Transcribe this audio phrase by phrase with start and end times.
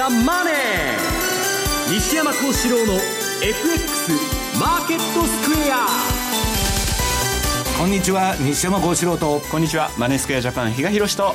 [0.00, 2.94] ザ・マネー」西山幸四郎の
[3.42, 4.12] FX
[4.58, 5.86] マーケットスクエア。
[7.78, 9.42] こんにちは西山幸四郎と。
[9.50, 11.34] こんにちはマネースクエアジャパン比嘉宏と。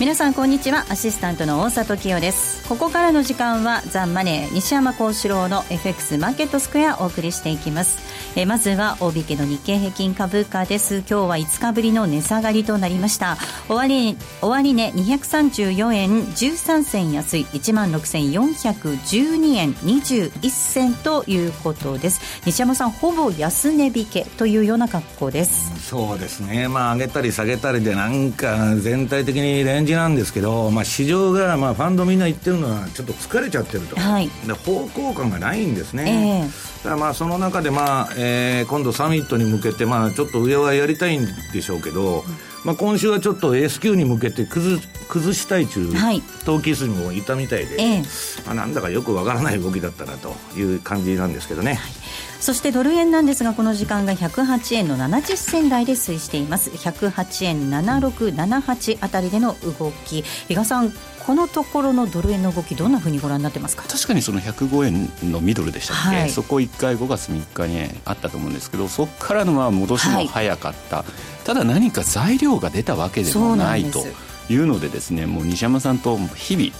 [0.00, 2.68] 皆さんこんにちはアシスタントの大里清です。
[2.68, 7.98] ここからの時間はザ・マネー西山幸四郎の FX マーケットスクエアお送りしていきます
[8.36, 10.98] えまずは大引けの日経平均株価です。
[10.98, 13.36] 今日は5日ぶりの値下がりとなりました。
[13.68, 22.40] 終値終値234円13銭安い1万6412円21銭ということです。
[22.46, 25.88] 西山さんほぼ安値引けというような格好です。
[25.88, 26.68] そうですね。
[26.68, 36.44] まあ上げたり下げたりでなんか全体的にレンジなんですけど、まあ、市場が、まあ、ファンドみんな言ってるのはちょっと疲れちゃってると、はい、で方向感がないんですね、
[36.84, 42.24] えー、だまあその中で、まあえー、今度サミットに向けて、まあ、ちょっと上はやりたいんでしょうけど、うん、
[42.64, 51.74] まあ、今週はちょっと S q に向けて崩崩したい中、はい、投機数もいたみたいで、えー、まあ、なんだかよくわからない動きだったなという感じなんですけどね。
[51.74, 51.92] はい。
[52.40, 56.70] そしてドル円なんですがこの時間が108円の70銭台で推移しています。
[56.70, 60.22] 108円7678あたりでの動き。
[60.22, 60.92] 比嘉さん
[61.30, 63.84] このところのドル円の動きどんなふうにご覧になってますか？
[63.84, 64.84] 確かにその105
[65.22, 74.04] 円のミドルでしたっけ、はい、そこ1回5月3日にあったと思うんですけどそこからのまあ戻しも早かった、はい、ただ何か材料が出たわけでもないと
[74.52, 76.72] いうのでですねもう西山さんと日々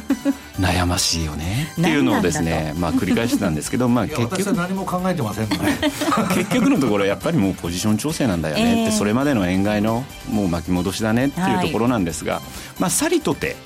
[0.58, 1.70] 悩ましいよね。
[1.72, 5.58] っていうのをですねまあ繰り返してたんですけどまあ結局何も考えてませんね
[6.34, 12.42] 結局のところやっぱりもうポジション調整なんだよねって、えー、それまでの円買いのもう巻き戻しだねっていうところなんですが、はい、
[12.78, 13.56] まあさりとて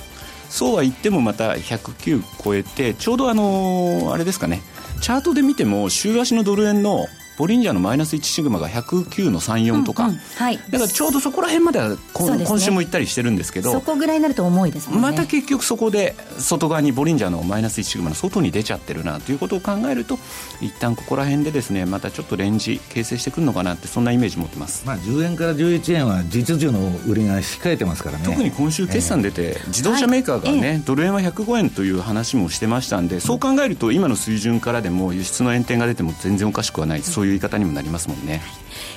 [0.54, 4.62] そうは言ってもまた109超えてちょうどあのあれですかね。
[5.00, 15.02] チャートで見ても週足のドル円のボリンジャーのマイナス1シグマが109の34とか、うんうん、はい、だからちょうどそこら辺までは、ね、今週も行ったりしてるんですけどそこぐらいになると重いですもんね。
[15.02, 20.18] また結局そこで外側にボリンジャーのマイナス1シグマの外に出ちゃってるなということを考えると
[20.60, 28.24] 一旦ここら辺でですねまたちょっとレンジ形成してくるのかなってそんなイメージ持ってます、まあ、10円から11円は実需の売りが控えてますからね。
[28.24, 38.42] 特に今週決算出て、えー、自動車メーカーがね、はい、ドル円は105円という話もしてましたんでそう考えると今の水準からでも輸出の延転が出ても全然おかしくはないそういう言い方にもなりますもんね、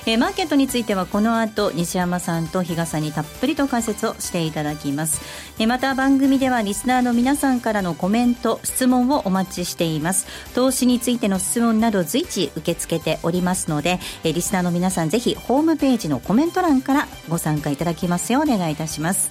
[0.04, 5.22] えー、マーケットについてはこの後西山さんと比嘉さんにたっぷりと解説をしていただきます、
[5.58, 10.26] えー、また番組ではリスナーの皆さんからのコメント質問をお待ちしています。
[10.54, 19.30] 投資についての質問など随時受け付けておりますので、えー、リスナーの皆さんぜひホームページのコメント欄からご参加いただきますようお願いいたします。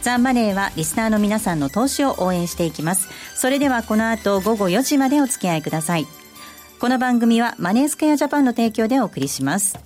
[0.00, 3.08] ザン・マネーはリスナーの皆さんの投資を応援していきます。
[3.36, 6.21] それではこの後午後4時までお付き合いください。
[6.82, 9.78] この番組はマネースクエアジャパンの提供でお送りします。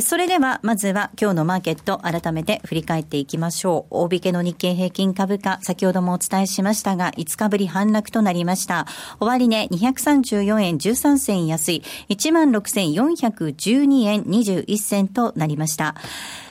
[0.00, 3.94] それでは、まずは今日のマーケット、改めて振り返っていきましょう。
[4.04, 8.86] 大引けの日経平均株価、先ほどもお伝えしましたが、5日ぶり反落となりました。
[9.18, 15.96] 終値、ね、234円13銭安い、16,412円21銭となりました。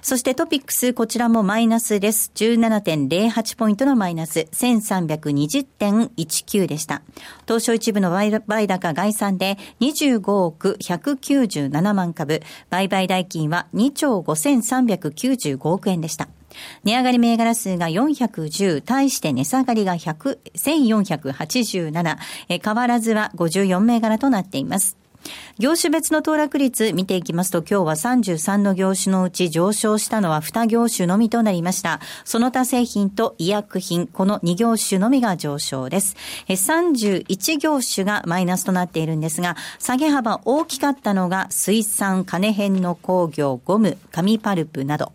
[0.10, 2.32] そしてトピックス、こちらもマイナスです。
[2.34, 7.04] 17.08ポイントのマイナス、1320.19でした。
[7.46, 8.32] 東証一部の売
[8.66, 16.28] 高概算で25億197万株、売買代金は2兆5395億円でした。
[16.84, 22.18] 値上がり銘柄数が410、対して値下がりが100、1487、
[22.64, 24.99] 変わらずは54銘柄となっています。
[25.58, 32.00] 業種別の騰落率見ていきますと、今日は33の業種のうち上昇したのは2業種のみとなりました。
[32.24, 36.16] その他製品と医薬品、この2業種のみが上昇です。
[36.48, 45.12] 31業種がマイナスとなっているんですが、下げ幅大きかったのが水産、金編の工業、ゴム、紙パルプなど。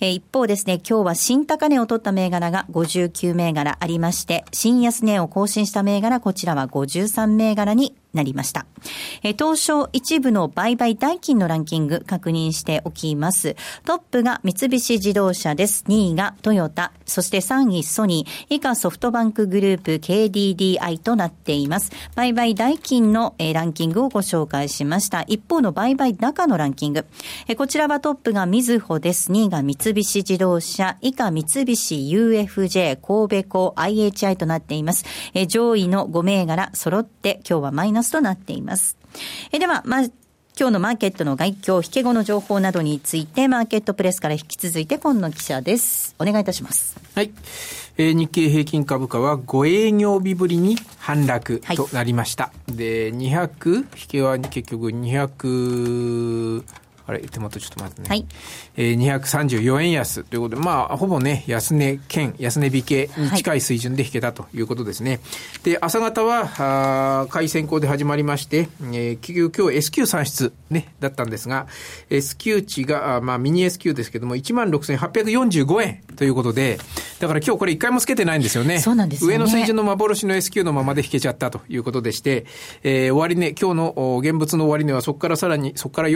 [0.00, 8.66] 一方ですね、今日は新高値を取った銘柄が59銘柄ありまして、新安値を更新した銘柄、こちらは53銘柄になりました。
[9.22, 13.56] え東証一部の売買代金のランキング確認しておきます。
[13.84, 15.84] トップが三菱自動車です。
[15.88, 21.92] 2位がトヨタ、そして3位ソニー、以下ソフトバンクグループ KDDI となっています。
[22.14, 25.22] 売買代金の、えランキングをご紹介しました。
[25.22, 27.04] 一方の売買高のランキング。
[27.48, 29.30] えこちらはトップがみずほです。
[29.30, 35.04] 2位が三菱自動車、以下三菱 UFJ、神戸港 IHI となっています。
[35.34, 38.96] え上位の5銘柄揃って今日はマイナナスとなっています。
[39.52, 40.04] えでは、まあ、
[40.58, 46.14] 今日のマーケットの外況、引け後の情報などについて、マーケットプレスから引き続いて、今野記者です。
[46.18, 46.96] お願いいたします。
[47.14, 47.30] はい。
[47.98, 52.44] えー、日経平均株価は5営業日ぶりに反落となりました。
[52.44, 56.64] はい、で、200、引けは結局200、
[57.06, 58.08] あれ、手元ちょっと待ってね。
[58.08, 58.26] はい。
[58.76, 65.12] えー、234円安ということで、まあ、ほぼね、安値兼、安値引けに近い水準で引けたということですね。
[65.12, 65.20] はい、
[65.64, 71.66] で、朝方は、あ買い先行で始まりまして、えー、結局今日 S q 算出ね、だったんですが、
[72.10, 76.78] S q 値が、まあ、ミニ S q ですけども、16,845円ということで、
[77.20, 78.80] だから今日これ一回もつけてないんですよね。
[78.80, 79.36] そうなんですよね。
[79.36, 82.46] 上の水準の幻の S q のままで引けちゃったということでして、
[82.82, 86.08] えー、終値、今日の現物の終値はそこからさらに、そこから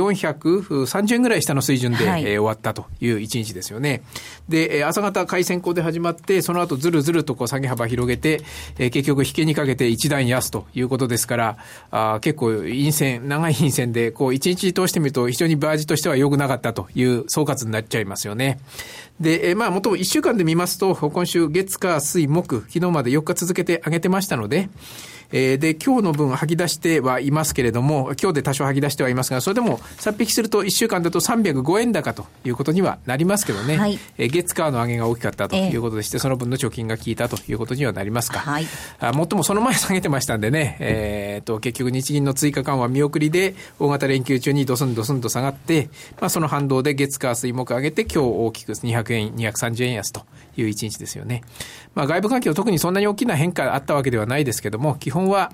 [0.85, 4.03] 430円ぐらい下の水準で、はい、えー、終わったという一日ですよね。
[4.49, 8.43] で、朝方買い先行で始まって、その後ずるずるとこう下げ幅広げて、
[8.79, 11.57] えー、結局引けにかけて一段安ということですから、
[11.91, 18.59] あ結構陰線、長い陰線で、こう一日通してみると非常にバージとしては良くなかったという総括になっちゃいますよね。
[19.21, 24.71] で、えー、まあ、もとも1週間で見ますと、今週月火水木、昨日まで4日続けて上げてましたので、
[25.33, 38.41] えー、で、今日の分吐き出してはいますけれども、今日で多少吐き出してはいますが、それでも、さっ引きすると1週間だと305円高ということにはなりますけどね、はい、えー、月火の上げが大きかったということでして、えー、その分の貯金が効いたということにはなりますか。
[38.41, 38.67] はい、
[38.99, 45.91] あもっともその前下げてましたんでね、えー、と、結局日銀の追加緩和見送りで、大型連休中にドスンドスンと下がって、
[46.21, 50.23] まあ、その反動で月火水木上げて、今日大きく200円、230円安と
[50.57, 51.43] いう一日ですよね。
[51.95, 55.53] まあ、外部環境特にそんなに大きな変化あったわけではないですけども、基本は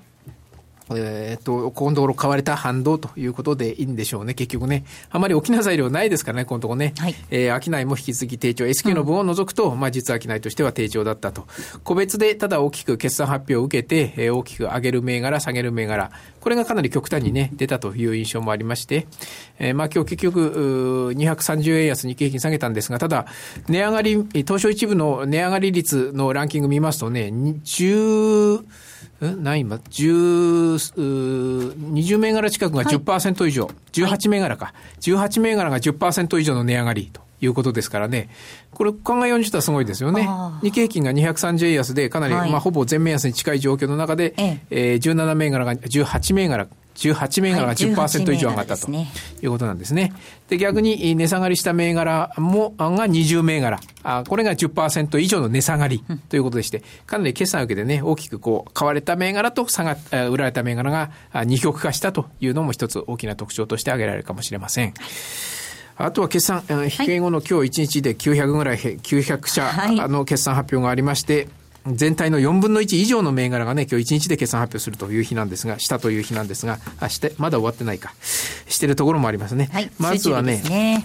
[0.95, 4.85] えっ、と、このところ買われた反動ということでいいんでしょうね、結局ね。
[5.09, 6.93] あまり大きな材料ないですからね、このところね。
[6.97, 8.65] はい、えー、商いも引き続き低調。
[8.65, 11.45] S q の分を除くと、うん、まあ実商いとしては低調だったと。
[11.83, 16.11] 個別でただ大きく決算発表を受けて、えー、大きく上げる銘柄、下げる銘柄。
[16.39, 19.07] これがかなり極端にね、出たという印象もありまして、
[19.59, 23.25] えー、まあ今日結局、230円安日経平均下げたんですが、ただ、
[23.67, 28.63] 値上がり、東証一部の値上がり率のランキング見ますとね、10、
[29.19, 38.29] 何今、10、20銘柄近くが10%以上、はい、18銘柄か、18銘柄が10%以上の値上がりということですからね、
[38.71, 40.27] これ考えようにしたらすごいですよね。
[40.61, 44.59] 日経平均が230円安で、かなり、はい、まあほぼ全面安に近い状況の中で、ええ。
[44.69, 46.67] えー、17銘柄が、18銘柄、
[46.97, 49.07] 18銘柄が10%以上上がったとい
[49.43, 50.13] うことなんですね。
[50.49, 53.79] で、逆に値下がりした銘柄も、が20銘柄。
[54.03, 59.97] あこれが10%以上の値下がりということでして、かなり決算を受けてね、大きくこう、買われた銘柄と下が、
[60.29, 61.11] 売られた銘柄が
[61.45, 64.93] 二極化したというのも一つ大きな特徴として挙げられるかもしれません。
[65.97, 71.47] あとは決算、引け後の今日1日で900ぐらい、900社の決算発表がありまして、
[71.95, 78.13] 全体の4分の1以上の銘柄がね、今日1日で決算発表するという日なんですが、したという日なんですが、あして、まだ終わってないか。
[78.67, 79.69] してるところもありますね。
[79.71, 81.03] はい、まずはね、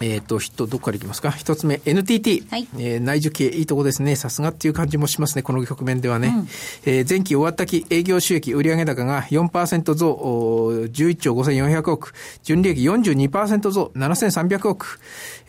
[0.00, 1.30] えっ、ー、と、ヒット、どこからいきますか？
[1.30, 2.44] 一つ目、NTT。
[2.50, 4.16] はい、えー、内需系、いいとこですね。
[4.16, 6.34] さすがっていう感じもしますね、この局面ではね。
[6.36, 6.48] うん、
[6.84, 10.12] えー、前期終わった期営業収益売上高が4%増、
[10.92, 12.12] 11兆5400億。
[12.42, 14.98] 純利益42%増、7300億。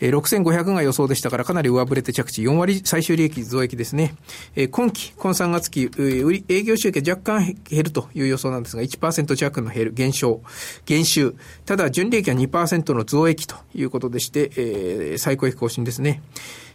[0.00, 2.42] えー、6500が予想でしたから、かなり上振れて着地。
[2.42, 4.14] 4割最終利益増益ですね。
[4.54, 10.40] えー、今期、今3月期、売営業収益は若干減るという予想なんですが、1%弱の減る、減少、
[10.84, 11.34] 減収。
[11.64, 16.22] ただ、純利益は2%の増益ということでして、で、えー、最高益更新ですね。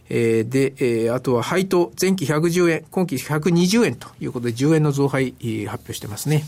[0.10, 5.34] えー、で、えー、あとは配当、前期110円、今期120円ということで10円の増配、
[5.68, 6.44] 発表してますね。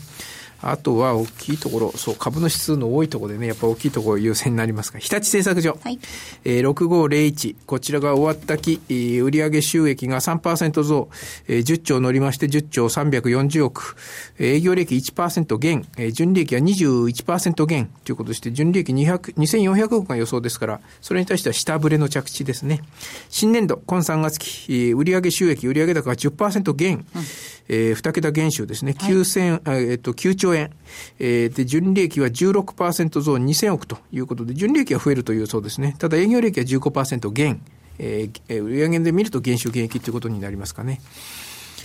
[0.62, 5.78] あとは大きいところ、そう、株の指数の多いところでね、やっぱ大きいところ優先になりますが、日立製作所。
[5.82, 5.98] はい。
[6.44, 7.56] えー、6501。
[7.66, 8.80] こちらが終わった期、
[9.20, 11.08] 売上収益が3%増、
[11.48, 13.96] えー、10兆乗りまして10兆340億。
[14.38, 22.80] 営業利益1%減、えー、純利益は21%減ということでして、純利益200 2400億が予想ですから、それに対しては下振れの着地ですね。
[23.28, 27.22] 新年度、今3月期、売上収益、売上高が10%減、うん
[27.68, 28.94] えー、二桁減収ですね。
[28.98, 30.70] 9000、はい、えっと、9兆円。
[31.18, 35.96] えー、で、純利益は16%増2000億ということで、純利益は増えるというそうですね。
[35.98, 37.62] ただ営業利益は15%減。
[37.98, 41.00] えー、売上で見ると減収減益ということになりますかね。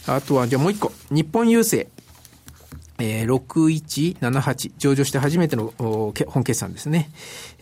[0.08, 0.92] あとは、じゃあもう一個。
[1.12, 1.90] 日本郵政。
[3.00, 7.10] えー、6178上場して初めての本決算ですね。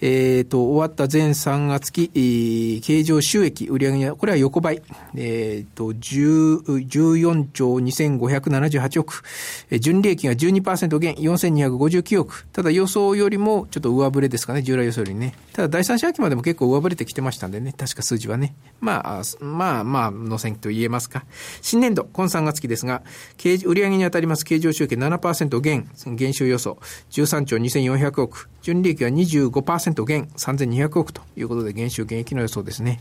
[0.01, 4.81] えっ、ー、と、終わった前3月期、えー、経常収益売上は、これは横ばい。
[5.15, 9.23] えっ、ー、と、14兆2578億。
[9.69, 12.47] え、純利益が12%減、4259億。
[12.53, 15.33] ただ予想よりもちょっと上振れですかね、従来予想よりね。
[15.53, 18.55] ただ第三四半期までも結構上振れてきてましたんでね、確か数字はね。
[18.79, 21.25] まあ、まあ、まあ、の線と言えますか。
[21.61, 23.03] 新年度、今3月期ですが、
[23.65, 25.26] 売上に当たります経常収益7%
[25.61, 26.77] 減、減収予想、
[27.11, 28.49] 13兆2400億。
[28.61, 32.99] 純利益は25%減、3200億ということで、減収減益の予想ですね。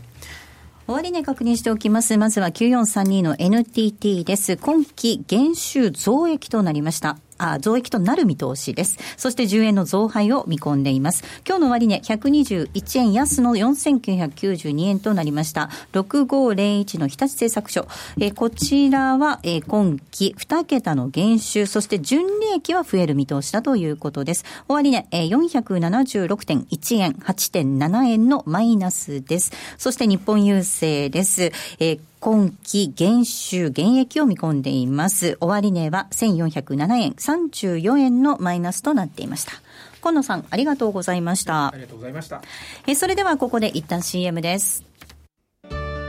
[0.87, 2.17] 終値確認しておきます。
[2.17, 4.55] まずは9432の NTT です。
[4.55, 7.17] 今期減収増益となりました。
[7.37, 8.97] あ増益となる見通しです。
[9.17, 11.23] そして10円の増配を見込んでいます。
[11.47, 15.69] 今日の終値、121円安の4992円となりました。
[15.93, 17.87] 6501の日立製作所。
[18.19, 24.45] え、こちらは、え、今期2桁の減収、そして純利益は増える見通しだということです。
[24.67, 29.51] 終値、えー、476.1円、8.7円のマイナスです。
[29.77, 31.51] そして日本郵政です。
[31.79, 35.37] えー今期減収減益を見込んでいます。
[35.39, 39.53] 終値は1407円34円のマイナスとなっていました。
[40.01, 41.67] 今野さん、ありがとうございました。
[41.67, 42.41] ありがとうございました。
[42.85, 44.83] えそれではここで一旦 CM です。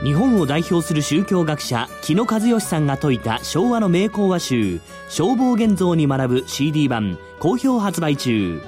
[0.03, 8.61] 日本を代表する宗教学者木野和義さんが説いた昭和の名講話集消防現像に学ぶ CD 版好評発売中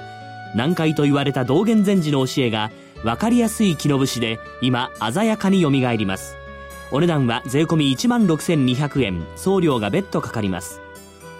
[0.54, 2.70] 難解と言われた道元禅師の教えが
[3.02, 6.41] 分かりやすい木の節で今鮮やかによみがえります
[6.94, 9.26] お値段は税込1万6200円。
[9.34, 10.78] 送料が別途かかります。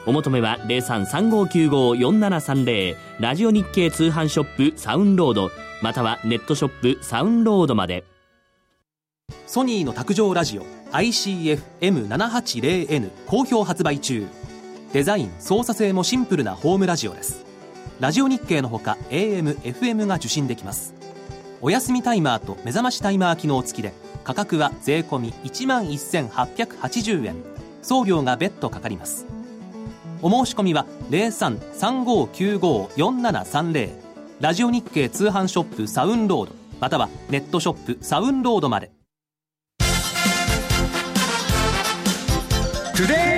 [0.07, 5.51] お求めは0335954730ラジオ日経通販ショップサウンロード。
[5.83, 8.07] またはネットショップサウンロードまで。
[9.47, 14.27] ソニーの卓上ラジオ ICF-M780N 好評発売中。
[14.95, 17.45] デザイン操作性もシンプルなホームラジオです。
[18.01, 20.95] ラジオ日経のほか AM、FM が受信できます。
[21.61, 23.93] お休みタイマーと目覚ましタイマー機能付きで
[24.25, 27.53] 価格は税込1万1880円。
[27.83, 29.27] 送料が別途かかります。
[30.23, 33.91] お申し込みは0335954730
[34.41, 38.93] ラジオ日経通販ショップサウンロードまたはネットショップサウンロードまで。
[42.95, 43.32] Today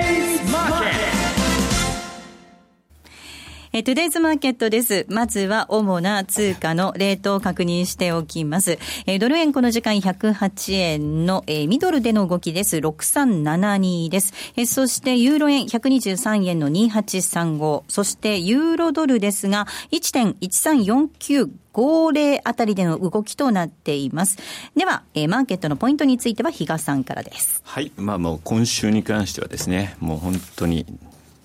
[3.77, 5.05] えトゥデイズマーケットです。
[5.09, 8.79] まずは主な通貨のレートを確認しておきます。
[9.05, 12.77] えドル円この時間108円の、えミドルでの動きです。
[12.77, 14.33] 6372です。
[14.55, 17.83] えそしてユーロ円123円の2835。
[17.89, 24.37] そしてユーロドルですが1.1349 50あたりでの動きとなっています。
[24.77, 27.61] では、えー、マーケットのポイントについては比嘉さんからです。
[27.65, 27.91] はい。
[27.97, 30.85] まあもう今週に関してはですね、もう本当に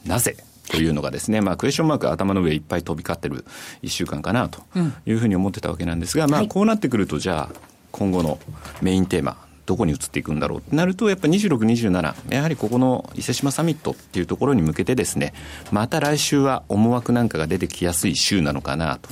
[0.07, 0.37] なぜ
[0.71, 3.45] というのがですね、まあ、クエスチョンマーク頭の上いっぱい飛び交ってる
[3.83, 4.62] 1週間かなと
[5.05, 7.61] いうふうに思ってたわけなんですが、まあ、こうなってくると、じゃあ、
[7.93, 8.39] 今後の
[8.81, 9.37] メインテーマ、
[9.67, 15.33] どこに移っていくんだろうってなると、やっぱ26、27、やはりここの伊勢志摩サミットっていうところに向けてですね、
[15.71, 19.11] また来週は思惑なんかが出てきやすい週なのかなと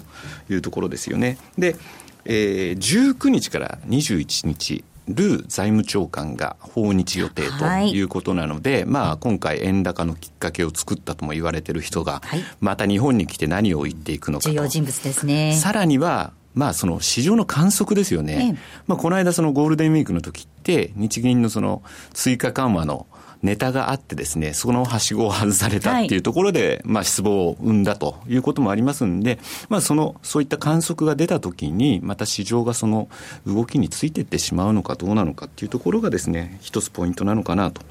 [0.53, 1.39] いうところですよね。
[1.57, 1.77] で、
[2.25, 12.23] えー、19日から21日、ルー財務長官が訪日予定ということなので、はい、まあ、今回、円高のきっかけを作ったとも言われてる人が、
[12.61, 14.51] また日本に来て何を言っていくのかと。
[14.51, 15.55] 重要人物ですね。
[15.57, 18.53] さらには、まあ、その市場の観測ですよね。
[18.53, 23.07] ええ、まあ、この間、そのゴールデンウィークの時って、日銀のその追加緩和の
[23.43, 33.09] ネタがあってですね、そのはしごを外されたっていうところで、はい、まあ失望を生んだということもありますんで、まあその、そういった観測が出たときに、また市場がその
[33.47, 37.83] 動きについていってしまうのかどうなのかっていうところがですね、一つポイントなのかなと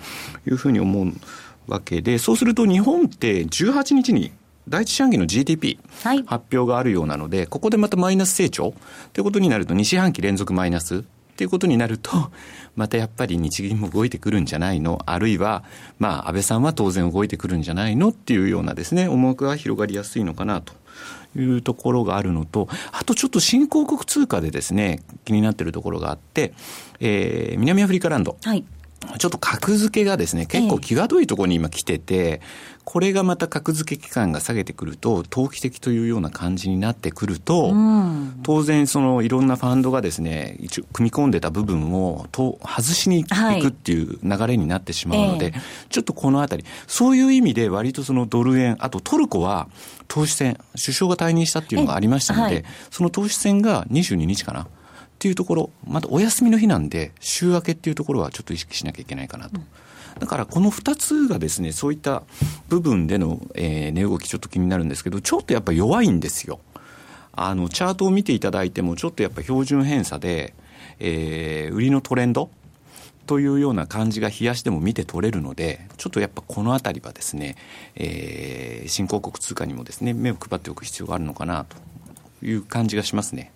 [0.47, 1.13] いうふうに思う
[1.67, 4.31] わけで、そうすると日本って18日に
[4.67, 5.79] 第一四半期の GDP、
[6.25, 8.73] 発表があるようなので、ここでまたマイナス成長
[9.13, 11.05] ということになると、2四半期連続マイナス
[11.38, 12.32] っていうことになると、
[12.75, 15.00] またやっぱり日銀も動いてくるんじゃないの？
[15.06, 15.63] あるいは、
[16.00, 18.10] まあ、安倍さんは当然動いてくるんじゃないの？
[18.10, 20.74] っていうようなですね、思惑が広がりやすいのかなと。
[21.36, 26.53] いうところがあるのと、あとちょっと新興国通貨でですね、気になっているところがあって、
[27.00, 28.38] えー、南アフリカランド。
[28.41, 28.63] はい
[29.17, 32.41] ちょっと格付けがですね、結構際どいところに今来てて、
[32.83, 37.73] これがまた格付け期間が下げてくると、投機的というような感じになってくると、
[38.43, 45.53] 当然そのいろんなファンドがですね、一応組み込んでた部分をと外しにいくっていう流れになってしまうので、
[45.89, 49.67] ちょっとこのあたり、そういう意味で割とそのドル円、あとトルコは
[50.07, 54.67] 党首選、首相が退任したっていうのがありましたので、その党首選が22日かな。
[55.17, 59.59] っていうところ、またお休みの日なんで、週明けっていうところはちょっと意識しなきゃいけないかなと。
[60.19, 62.21] だからこの2つがですね、そういった
[62.69, 66.59] 部分での、えー、値動きちょっと気になるんですけど、ちょっとやっぱ弱いんですよ。
[67.33, 70.53] あの、チャートを見ていただいても、ちょっとやっぱ標準偏差で、
[71.00, 72.51] えー、売りのトレンド
[73.25, 77.55] というような感じが冷やしでも見て取れるので、ちょっとやっぱこのあたりはですね、
[77.95, 81.77] えー、新興国通貨にもですね、目を配っておく必要があるのかなと
[82.45, 83.51] いう感じがしますね。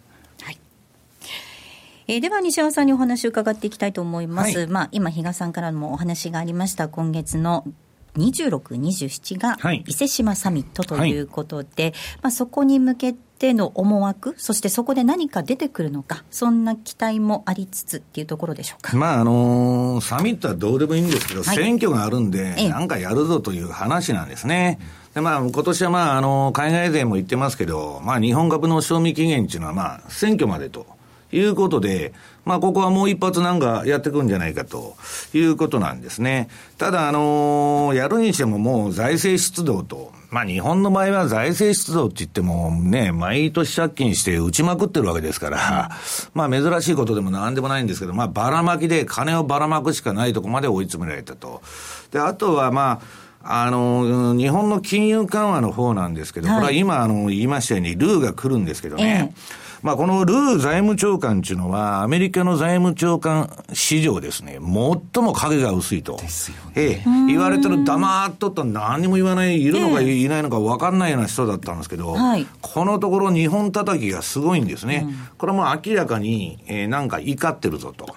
[2.07, 4.57] えー、では西山さんにお話を伺っていきたいと思います。
[4.57, 7.65] はい、まあ今比嘉さんからもお話がありました今月の
[8.17, 11.93] 26、27が伊勢志摩サミットということで、はい、
[12.23, 18.95] まあそこに向けての思惑、そしてそこで何か出てくるのか、そんな期待もありつつっていうところでしょうか。
[18.95, 24.79] まあ、あのー、サミットはどうでもいいんですけど、はい、選挙があるんで、なんかやるぞという話なんですね。
[25.13, 30.85] で、まあ、今年はまあ、あの、海外勢も言ってますけど、まあ、日本株の賞味期限っていうのはまあ、選挙までと
[31.31, 32.13] いうことで、
[32.45, 34.95] まあ、ここはもう一発なんかやってくんじゃないかと
[35.33, 36.49] いうことなんですね。
[36.77, 45.91] ただ、あのー、やるにしてももう財政出動と、まあ、日本の場合は財政出動って言ってもね、毎年借金して打ちまくってるわけですから、
[46.33, 51.61] まあ、珍しいことでもなんでもないんですけど、まあ、ばらまきで金をばらまくしかないとこまで追い詰められたと。
[52.11, 53.01] で、あとはま
[53.43, 59.33] あ、あの、日本の金融緩和の方なんですけど、はい、これは今、あの、言いましたように、ルーが来るんですけどね。
[59.35, 66.17] えーまあ、このルー財務長官っていうのは、アメリカの財務長官史上ですね、最も影が薄いと。
[66.17, 66.71] ですよね。
[66.75, 75.05] ええ、言われてる黙っとった何も言わない、いるのかいないのか分かんないような人だったんですけど、はい、このところ日本叩きがすごいんですね。
[75.07, 78.15] うん、これも明らかに、えー、なんか怒ってるぞと。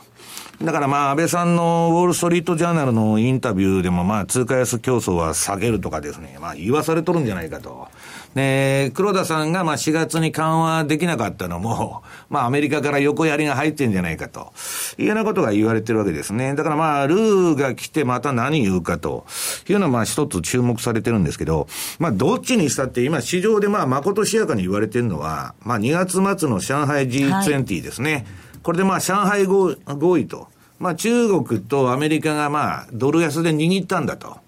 [0.63, 7.89] だからまあ、安倍さんのウォール・ストリート・ジャーナルのインタビューでもまあ、通貨安競争は下げるとかですね、まあ、言わされとるんじゃないかと。
[8.35, 14.53] で、黒田さんがまあ4月に緩和できなかったのも、まあアメリカから横やりが入ってんじゃないかと
[14.99, 16.55] いうようなことが言われてるわけですね。
[16.55, 19.25] だからまあ、ルーが来てまた何言うかと
[19.69, 28.13] いうのはまあ一つ注目されてるんですけど、まあどっちにしたって今市場でまあ誠しやかに言われてるのは、まあ2月末の上海 G20 ですね。
[28.13, 28.25] はい、
[28.63, 30.49] これでまあ上海合意と。
[30.81, 34.44] まあ中国とアメリカがまあドル安で握ったんだと。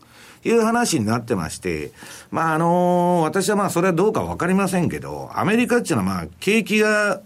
[0.47, 1.93] いう話になってまして、
[2.31, 7.21] まあ、あのー、私はまあ、それはどうかわかりませんけど、アメリカっていうのはまあ、景気が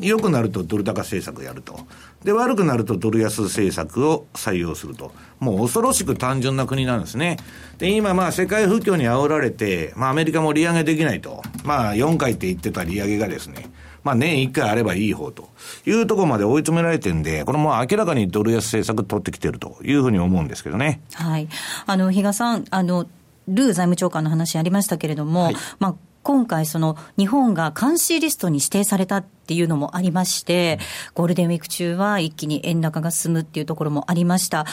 [0.00, 1.78] 良くなるとドル高政策やると。
[2.22, 5.12] で、悪くなるとドル安政策を採用すると。
[5.38, 7.38] もう恐ろしく単純な国なんですね。
[7.78, 11.42] で、今まあ世界不況に煽られて、まあアメリカも利上げできないと。
[11.64, 13.70] まあ4回って言ってた利上げがですね、
[14.06, 15.48] まあ年1回あればいい方と
[15.84, 21.00] いうところまで追い詰められてるんで、これも明らかにドル安政策取ってきてるというふうに思うんですけどね。
[21.14, 21.48] はい。
[21.86, 23.06] あの、比嘉さん、あの、
[23.48, 30.78] ルー財務長官の話ありましたけれども、はい、まあ、今回、その日本が監視リストに指定されたっていうのもありまして、
[31.14, 34.66] ゴールデンウィーク中は一気に円高が進むっていうところもありました。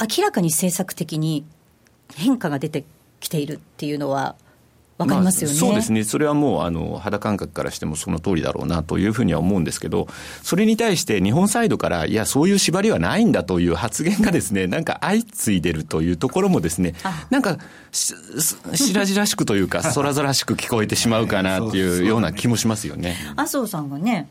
[0.00, 1.44] 明らかに政策的に
[2.14, 2.84] 変化が出て
[3.20, 4.34] きているっていうのは、
[4.96, 10.06] わかりますよね、まあ、そうですね、それはもうあの肌感覚からしてもその通りだろうなというふうには思うんですけど、
[10.42, 16.94] それに対して日本サイドから、いや、そういう縛りはないんだという発言がですね、 なんか相次いでるというところもですね、
[17.30, 17.58] なんか
[17.90, 18.14] し、
[18.74, 23.16] 白々しくというか、 空々しく聞こえてしまうかなっていうような気もしますよね。
[23.36, 24.28] 麻生さんがね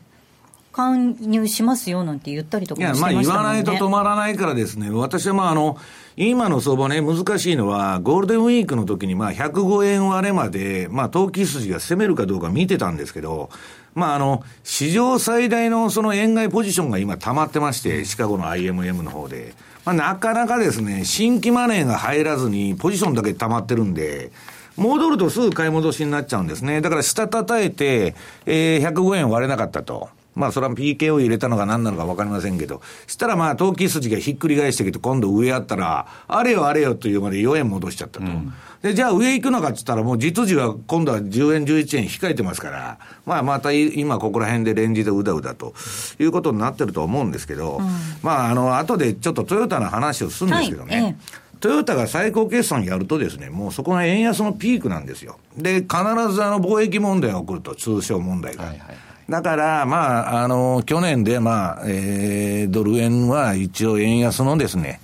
[0.72, 3.24] 介入しますよなんて言ったりとかもしてましたもんね。
[3.24, 5.78] いや、まあ言わないと止まらないからですね、私はまああの、
[6.16, 13.50] 今の相場ね、難しいのは、ゴールデンウィークの時にまあ105円割れまで、まあ投機筋が攻めるかどうか見てたんですけど、
[13.94, 19.54] まああの、史上最大のその円買いポジションが今溜まってまして、シカゴの IMM の方で。
[19.84, 24.30] まあなかなかですね、新規マネーが入らずにポジションだけ溜まってるんで、
[24.76, 26.80] 戻るとすぐ買い戻しになっちゃうんですね。
[26.80, 28.14] だから下叩いて、
[28.46, 30.10] えー、105円割れなかったと。
[30.34, 38.26] まあ、それは PK を入れたのか何なのか分かりませんけど、したらまあ、投機筋がひっくり返してきて、今度上あったら、あれよあれよというまで4円戻しちゃったと。
[38.26, 45.74] うん、で、じゃあ上行くのかって言ったら、もう実需は今度は10円、11円控えてますから、まあ、また今ここら辺でレンジでうだうだと
[46.18, 47.86] いうことになってると思うんですけど、うん、
[48.22, 50.96] まあ、あの、後でちょっとトヨタの話をするんですけどね。
[50.96, 55.38] はいええトヨタが最高決算やるとですね、もうそこが円安のピークなんですよ。
[55.56, 55.96] で、必
[56.30, 58.64] ずあの貿易問題が起こると、通商問題が。
[58.64, 65.00] はいはいだから、まあ、あの、去年で、まあ、えー、ドル円は一応円安のですね、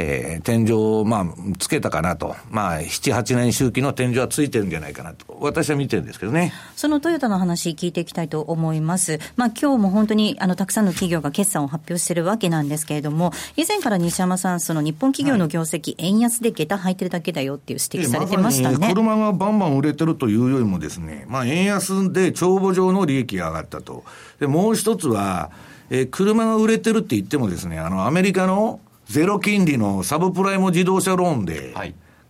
[0.00, 1.26] えー、天井を、まあ、
[1.58, 2.34] つけたかなと。
[2.50, 5.36] まあ、7、8年周期の天井はついてるんじゃないかなと。
[5.40, 6.52] 私は見てるんですけどね。
[6.74, 9.18] そのトヨタの話聞いていきたいと思います。
[9.36, 18.78] まあ、今日も本当に、あの、たくさんの企業が決算を発表してるわけなんですけれども、以前から西山さん、その日本企業の業績、はい、円安で下駄履いてるだけだよっていう指摘されてましたね。
[18.78, 24.04] ま、車がバンバン売れてるというよりもですね、まあ、円安で帳簿上の利益が上がったと。
[24.38, 25.50] で、もう一つは、
[25.90, 31.74] えー、車が売れてるって言ってもですね、あの、アメリカのゼロ金利のサブプライム自動車ローンで、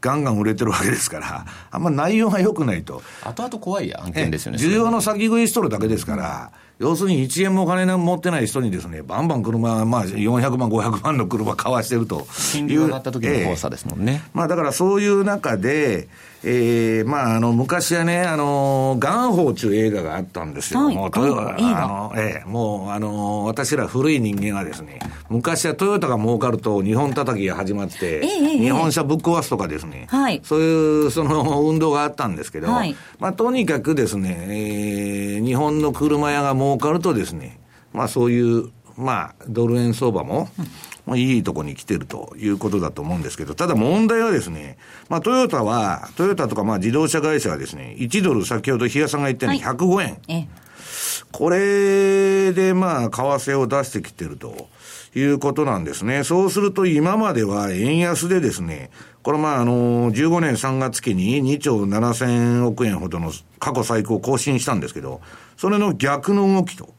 [0.00, 3.02] ガンガン売れてるわけですから、あんま内容が良くないと。
[3.22, 4.58] 後々怖い案件ですよね。
[4.58, 14.22] 需要の先食いしとるだけですから、要するに1円もお金持ってない人にですね、バンバン車、まあ400万、500万の車買わしてると金利が上がった時の怖さですもんね。
[14.24, 16.08] えー、まあだからそういう中で、
[16.42, 20.84] えー、まあ、あの、昔はね、あの、ガンホーっていう映画があったんですよ。
[20.84, 28.26] はい、もう、トヨタ、あの、ええ、もう、あの、私ら古い人間がですね、昔はトヨタが儲かると日本叩きが始まって、え
[28.58, 37.60] 日本車ぶっ壊すとかですね、はい、そういう、その、運動があったんですけど、はい、まあ、とにかくですね、えー、日本の車屋が儲かるとですね、
[37.92, 40.48] まあ、そういう、まあ、ドル円相場も、
[41.06, 50.08] まあ、いいとこに来てるということだと思うんですけど、ただ問題はですね、まあ、トヨタは、トヨタとかまあ自動車会社はですね、1ドル先ほど日嘉さんが言ったように105円。
[50.08, 50.48] はい、
[51.32, 54.68] これでまあ、為替を出してきてると。
[55.14, 56.22] いうことなんですね。
[56.22, 58.90] そうすると今までは円安でですね、
[59.22, 65.20] これまああの、15年3月期に2兆7000億円ほどの過去最高を更新したんですけど、
[65.56, 66.94] それの逆の動きと。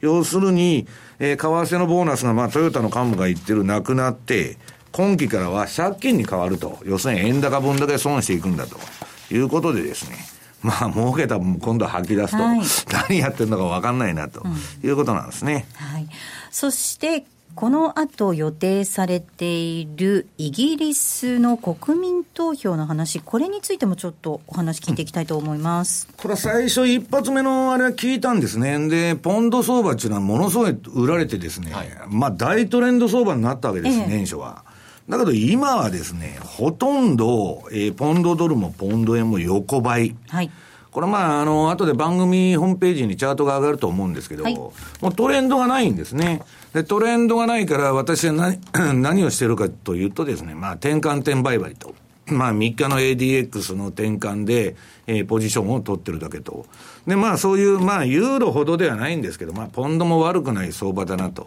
[0.00, 0.86] 要するに、
[1.18, 4.58] えー、為替のボーナスが、まあ、トヨタの幹部が言ってるなくなって、
[4.92, 6.78] 今期からは借金に変わると。
[6.84, 8.78] 要するに円高分だけ損していくんだと
[9.30, 10.16] いうことでですね。
[10.62, 12.60] まあ、儲けた分今度は吐き出すと、はい、
[13.08, 14.42] 何やってるのか分かんないなと
[14.82, 15.66] いうことなんですね。
[15.80, 16.08] うん、はい。
[16.50, 17.24] そして、
[17.56, 26.06] この後予定されているイギリスの国民投票の話、これについてもちょっとお話聞いていきたいと思います。
[26.18, 28.78] これは最初一発目のあれは聞いたんですね。
[28.90, 34.62] で、ポンド相場っていうのはものすごい売られてですね、はい、まあ大トレンド相場になったわけです、ええ、年初は。
[35.08, 40.14] だけど今はですね、ほとんど、えー、ポンドドルもポンド円も横ばい。
[40.28, 40.50] はい。
[40.96, 46.40] これまあ、あの、後で番組ホームページにチャートが上がると思うんですけど、はい、もうトレンドがないんですね。
[46.76, 48.60] で、トレンドがないから私は何
[49.00, 51.94] 何をしてるかというとですね、まあ、転換点売買と。
[52.26, 56.66] まあ、3日の ADX の転換で、えー、ポジションを取ってるだけと。
[57.06, 61.46] で、まあ、そういう、まあ、ユーロほどではないんですけど、まあ、ポンドも悪くない相場だな、と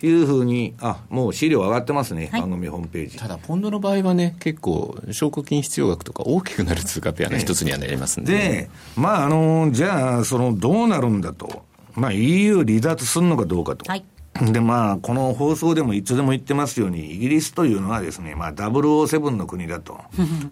[0.00, 3.18] いうふうに、あ、もう資料上がってますね、はい、番組ホームページ。
[3.18, 11.64] ただ、ポンドの場合はね、結構、証拠金必要額とか大きくなる通貨ペアの一つにはなりますんで、で、まあ、あの、じゃあ、その、どうなるんだと。
[11.94, 13.90] まあ、EU 離脱するのかどうかと。
[13.90, 14.04] はい
[14.40, 20.00] で、まあ、この放送でもいつでも言ってますように、イギリスというのはですね、まあ、007の国だと。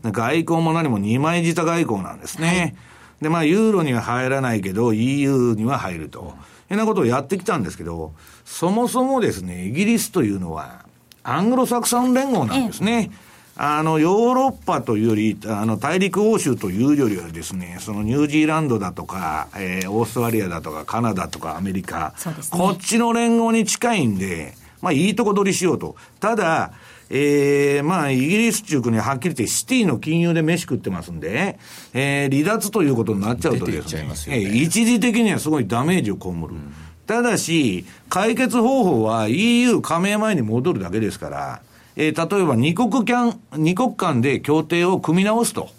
[0.05, 2.49] 外交も何も二枚舌外交なんですね。
[2.49, 2.75] はい、
[3.23, 6.35] で、まあ、ユーロには入らないけど、EU には入ると。
[6.71, 8.13] いうなことをやってきたんですけど、
[8.45, 10.85] そもそもですね、イギリスというのは、
[11.23, 13.11] アングロサクソン連合なんですね。
[13.13, 13.26] ええ
[13.59, 25.97] あの、ヨーロッパというより、あの、大陸欧州というよりはですね、そのニュージーランドだとか、えー、オーストラリアだとか、カナダとかアメリカ、ね、こっちの連合に近いんで、まあ、いいとこ取りしようと。
[26.21, 26.73] ただ、
[27.09, 31.59] ええー、まあ、イギリス中国にはっきり言ってシティの金融で飯食ってますんで、
[31.95, 36.33] えー、離脱ということになっちゃうとですね、すねえー、一時的にはすごいダメージを被る。
[36.33, 36.75] うん、
[37.07, 41.63] ただし、解決方法は EU 加盟前に戻るだけですから、
[41.97, 45.71] えー、例えば二国間、二国間で協定を組み直すと。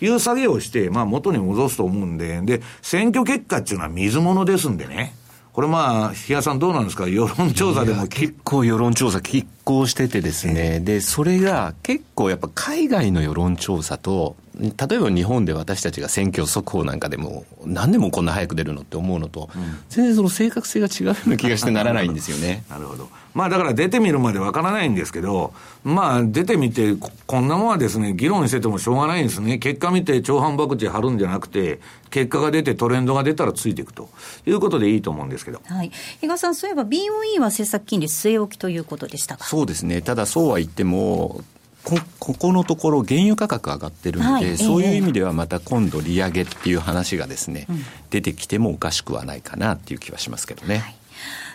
[0.00, 5.14] いう作業をして、まあ元に戻すと思うんで、で、選挙結果っていうのは水物ですんでね。
[5.52, 7.06] これまあ、日嘉さんどうなんですか？
[7.06, 22.64] 世論調査でも結構世論調査拮抗しててですね、で、それが結構やっぱ海外の世論調査と、例えば日本で私たちが選挙速報なんかでも、何でもこんな早く出るのって思うのと、うん、全然その正確性が違うような気がしてならないんですよね。
[22.68, 23.08] なるほど。
[23.34, 26.94] まあだから出てみるまでわからないんですけど、まあ出てみて、
[27.26, 29.56] こんなもんはですね、議論しててもしょうがないんですね。
[29.56, 34.10] 結果見て超反爆地貼るんじゃなくて、結果が出てトレンドが出たらついていくと
[34.44, 35.62] いうことでいいと思うんですけど。
[35.64, 35.90] はい。
[36.20, 40.02] 比嘉さん、そういえば BOE は政策金利据え置きということでしたかそうですね。
[40.02, 41.40] ただそうは言っても、
[41.84, 50.78] こここのところ原油価格上がってるんで、はい、そういう意味ではまた今度利上げっていう話がですね、うん、出てきてもおかしくはないかなっていう気はしますけどね。
[50.78, 50.96] はい。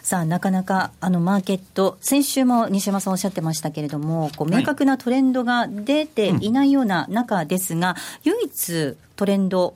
[0.04, 9.76] さあ、なかなかあのマーケット、先週も西山さんおっしゃってましたけれども、こう明確なトレンドが出ていないような中ですが、はいうん、唯一トレンド、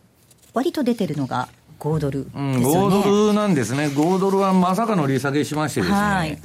[0.53, 5.97] 割と出てるのが5ドルですよね、うん、5ドルなんですね、5ドルはまさかの利下げしましてですね。
[5.97, 6.41] はい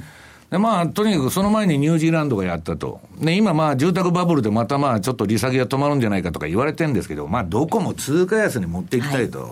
[0.49, 3.01] でまあ、とにかくその前にニュージーランドがやったと。
[3.19, 9.41] で、今まあ、住宅バブルでまたまあ、ちょっと利下げが止まるんじゃないかとか言われてるんですけど、まあ、どこも通貨安に持っていきたいと。
[9.41, 9.51] はい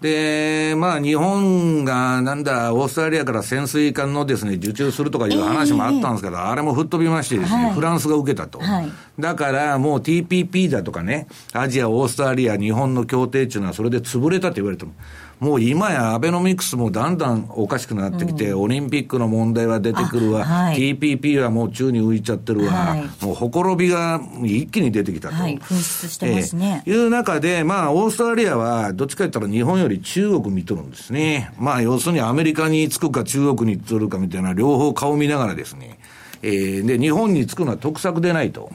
[0.00, 8.60] で、まあ、日本が、なんだ、オーストラリアから潜水艦のですね、受注するとかいう話もあったんですけど、えー、あれも吹っ飛びましてですね、はい、フランスが受けたと。
[8.60, 14.92] はい、だから、もう TPP だとかね、アジア、オーストラリア、日本の協定っていうのはそれで潰れたって言われても。
[15.40, 25.34] もう今やアベノミクスもだんだんおかしくなってきて、うん、オリンピックの問題は出てくるわ、はい、TPP はもう宙に浮いちゃってるわ、はい、もうほころびが一気に出てきたと。
[25.34, 26.82] はい、噴出してますね。
[26.86, 31.52] えー、いう中で、まあ、オーストラリアはどっちか言ったら日本より中国見とるんですね。
[31.58, 35.98] まあ、要するにアメリカにつくか中国につるかみたいな両方顔見ながらですね、
[36.42, 38.70] えー、で、日本に着くのは得策でないと。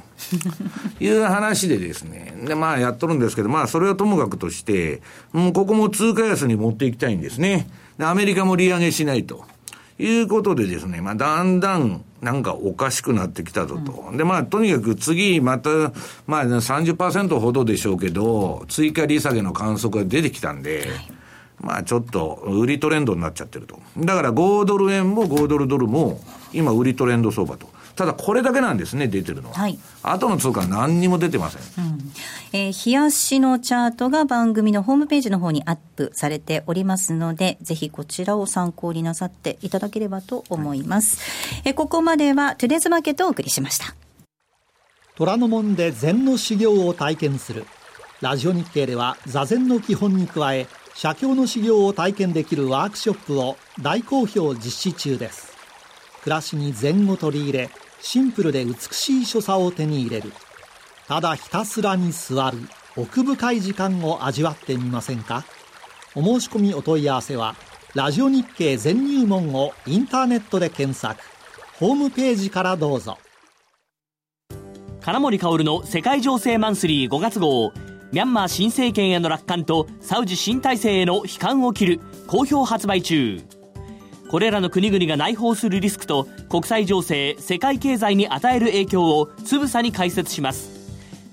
[0.99, 2.33] いう話でですね。
[2.45, 5.01] で、まあやっとるんですけど、まあそれはともかくとして、
[5.33, 7.67] うん、ここも通貨安に持っていきたいんですね。
[7.97, 9.45] で、アメリカも利上げしないと。
[9.99, 14.07] いうことでですね、まあだんだんなんかおかしくなってきたぞと。
[14.09, 15.69] うん、で、まあとにかく次また、
[16.25, 21.23] まあ30%ほどでしょうけど、追加利下げの観測が出てきたんで、はい
[21.63, 23.79] まあちょっと売りトレンドになっちゃってると。
[23.97, 26.19] だから5ドル円も5ドルドルも
[26.53, 27.67] 今売りトレンド相場と。
[27.95, 29.55] ただこれだけなんですね、出てるのは。
[29.55, 29.77] はい。
[30.01, 31.85] 後の通貨何にも出てません。
[31.85, 32.11] うん、
[32.51, 41.17] えー、冷やしのチャートが番組のホームページの方にアップされておりますので、ぜひこちらを参考になさっていただければと思います。
[41.17, 43.95] はい、えー、ここまではトゥデーズマーケットをお送りしました。
[45.15, 47.65] 虎ノ門で禅の修行を体験する。
[48.21, 55.52] ラジオ日経では座禅の基本に加え、写経の修行を体験できるワークショップを大好評実施中です。
[56.23, 57.69] 暮らしに禅を取り入れ、
[58.01, 60.31] シンプルで美しい所作を手に入れる。
[61.07, 62.57] ただひたすらに座る
[62.95, 65.43] 奥深い時間を味わってみませんか？
[66.15, 67.55] お申し込みお問い合わせは
[67.93, 71.21] ラジオ日経全入門をインターネットで検索。
[71.73, 73.17] ホームページからどうぞ。
[75.01, 77.73] 金森薫の世界情勢マンスリー5月号。
[78.13, 83.41] ミャンマー新政権への楽観とサウジ新体制への悲観を切る好評発売中。
[84.33, 90.71] これらの国々が内包するリスクと国際情勢世界経済に与える影響をつぶさに解説します。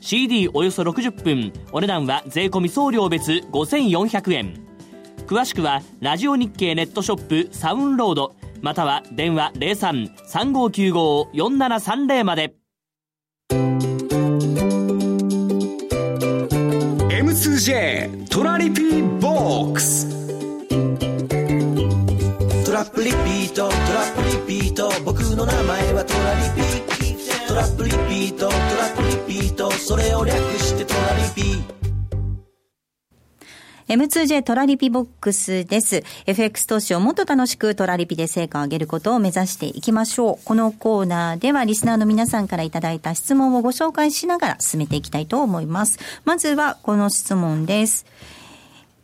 [0.02, 4.52] CD およそ60分お値段は税込送料別5400円。
[5.26, 12.54] 詳しくはラジオ日経ネットショップサウンロードまたは電話03-3595-4730まで。
[17.08, 20.19] M2J トラリピーボックス。
[22.80, 23.74] ラップリピートトラ
[24.06, 31.62] ップリピート僕の名前はトラリピトラップリピートトラップリピートそれを略してトラリピ
[33.86, 36.04] M2J トラリピボックスです。
[36.24, 40.44] FX 投資をもっと楽しくトラリピで成果を上げることを目指していきましょう。
[40.44, 45.98] このコーナーではリスナーの皆さんからいただいた質問をご紹介しながら進めていきたいと思います。
[46.24, 48.06] まずはこの質問です。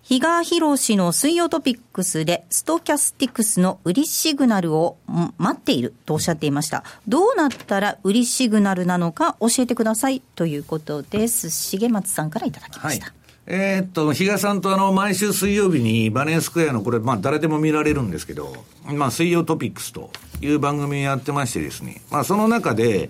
[0.08, 4.98] 比嘉博士の水曜トピックスでストキャスティクスの売りシグナルを
[5.36, 6.84] 待っているとおっしゃっていました。
[7.08, 11.50] どうなったら売りシグナルなのか教えてくださいということです。
[11.76, 13.06] 重松さんからいただきました。
[13.06, 13.14] はい
[13.48, 18.52] えー、っと、比嘉さんとあの、毎週水曜日にバネースクエアのこれ、まあ誰でも見られるんですけど、
[18.84, 23.08] まあ水曜トピックスという番組をやってましてですね、まあその中で、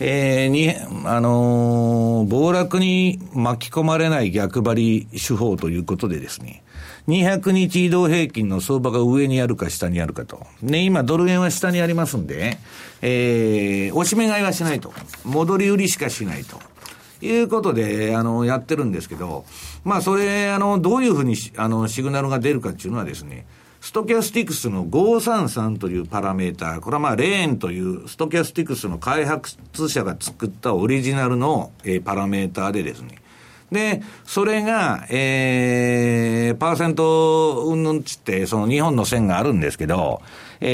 [0.00, 0.74] えー、に、
[1.06, 6.62] あのー、暴落に巻き込まれない逆張り手法ということでですね、
[7.08, 10.46] 200日移動平均の相場が上にあるか下にあるかと。
[10.62, 12.58] ね、今ドル円は下にありますんで、
[13.00, 14.92] えー、押し目買いはしないと。
[15.24, 16.58] 戻り売りしかしないと。
[17.24, 19.44] いうことで、あの、やってるんですけど、
[19.84, 23.46] まあ、それ、あの、どういうふうに、あの、シグナルが出るかっていうのはですね、
[23.92, 29.58] ストキャスティクスの533というパラメーター、これはまあレーンというストキャスティクスの開発
[29.90, 33.18] 者が作ったオリジナルの、えー、パラメーターでですね、
[33.70, 40.22] で、それが、えー、パーセントうんぬんつって、その2本の線があるんですけど、
[40.62, 40.68] え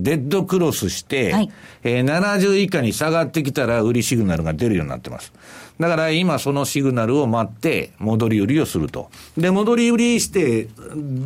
[0.00, 1.52] ー、デッドクロスして、はい、
[1.84, 5.32] えー、70以下に下がってきたら売りシグナルが出るようになってます。
[5.82, 9.10] だから今そのシグナルを待って戻り売りをすると。
[9.36, 10.68] で、戻り売りして、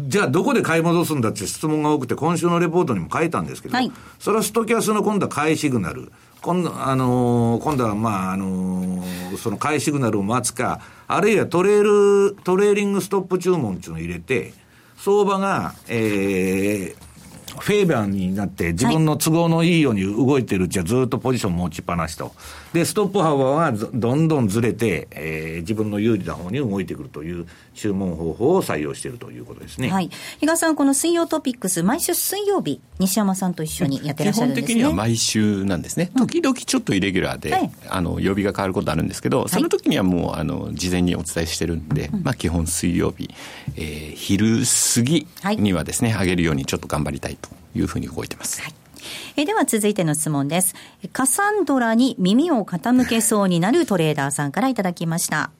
[0.08, 6.10] じゃあどこで買い戻すんだって質問が多くて今週のレポートにも書いたんですけど、はい、それはストキャスの今度は買いシグナル。
[6.42, 14.54] 今度、あのー、今度は、まあ、あのー、その買いシグナルを待つか、あるいはトレール、トレーリングストップ注文っていうのを入れて、
[14.96, 17.06] 相場が、えー、
[17.58, 22.32] フェーバーになって自分の都合のいいように動いてるうちはずっとポジション持ちっぱなしと。
[22.76, 29.88] で、ストップ幅はどんどんずれて、えー、自分の有利な方に動いてくるという注文方法を採用しているということですね。
[29.88, 30.10] はい。
[30.40, 34.66] 比嘉さん、この水曜トピックス、毎週水曜日、西山さんと一緒にやってらっしゃるんですね。
[34.66, 36.10] 基本的には毎週なんですね。
[36.18, 43.30] 時々ちょっとイレギュラーで、はい、あの、曜日が変わることあるんですけど、その時にはもう、あの、事前にお伝えしてるんで、まあ、基本水曜日、
[43.76, 45.26] えー、昼過ぎ
[45.62, 48.60] にはですね、上げるようにちょっと頑張りたいというふうに動いてます。
[48.60, 48.74] はい
[49.36, 50.74] えでは続いての質問です。
[51.12, 55.50] カサンドラに耳を傾けそうになるトレーダーさんからいただきました。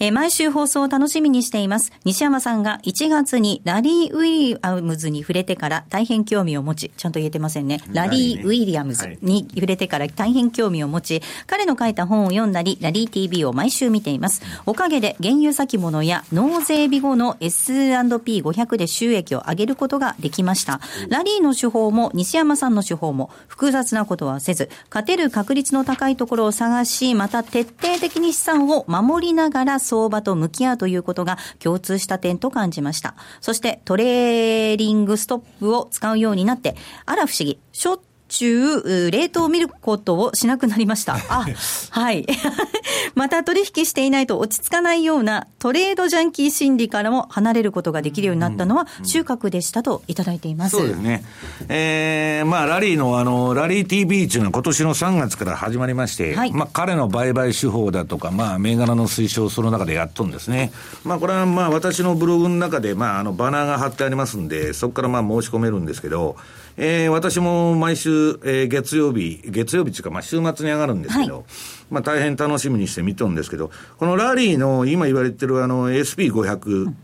[0.00, 1.92] えー、毎週放送を楽しみにしています。
[2.04, 7.80] 西山さんが1月にラリー・ウィリアムズに触れてから大変興味を持ち、ちゃんと言えてませんね。
[7.92, 14.42] ラリー・ウィリアムズに触れてから大変興味を持ち、彼の書いた本を読んだり、ラリー TV を毎週見ています。
[14.66, 20.80] おかげで原油先物や納税日後の S&P500 で収益を上げることができました。
[21.08, 33.14] ラリーの手法も西山さんの手法も複雑なことはせず、勝てる確率の高いところを探し、また徹底的に資産を守りながら相場と向き合うということが共通した点と感じました。
[33.40, 41.14] そしてトレーリングストップを使うようになって、あら不思議、ショッ中、冷凍を見ることをしなくなりました。
[41.28, 41.46] あ、
[41.90, 42.26] はい。
[43.14, 50.76] また取引していないと落ち着かないようなトレードジャンキー心理からも離れることができるようになったのは収穫でしたといただいています。
[50.76, 51.24] そうですね。
[51.68, 60.70] えー、まあラリーのあの、ラリー TV っていうのは今年の3月から始まりまして、はい、まあ彼の売買手法だとか、まあ銘柄の推奨その中でやっとんですね。
[61.04, 66.36] まあこれはまあ私のブログの中で、まああのバナーが貼ってありますんで、そこからまあ申し込めるんですけど、
[66.80, 71.44] えー、私も毎週、えー、月曜日、月曜日っていうか、まあ、週末に上がるんですけど、はい、
[71.90, 76.96] まあ、大変楽しみにして見とるんですけど、このラリーの今言われてるあの SP500、うん、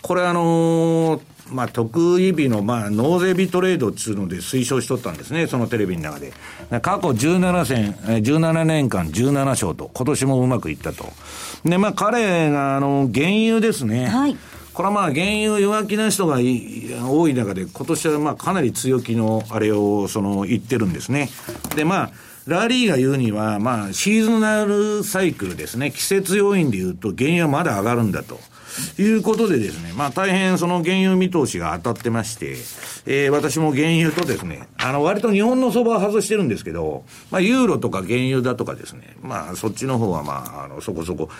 [0.00, 6.32] これあのーまあ、特異日の、まあ、納税日トレードっていうので推奨しとったんですね、そのテレビの中で。
[6.82, 11.04] 過去17戦、17年間17勝と、今年もうまくいったと。
[11.64, 14.06] で、まあ、彼が、あの、原油ですね。
[14.06, 14.36] はい。
[14.76, 21.30] これはまあ原油弱気な人が多い中で、今年はまあかなり強気のあれをその言ってるんですね。
[21.74, 22.10] でまあ、
[22.46, 25.90] ラリーが言うには、まあ、シーズナルサイクルですね。
[25.92, 28.38] 季節要因で言うと、原油はまだ上がるんだと。
[28.98, 32.56] いうことでですね、まあ大変その原油見通しが当たってまして、
[33.06, 41.30] えー、私も原油とですね、あの割と日本の相場は外してるんですけど、まあユーロとか原油だとかですね、まあそっちの方はまあ、あのそこそこ、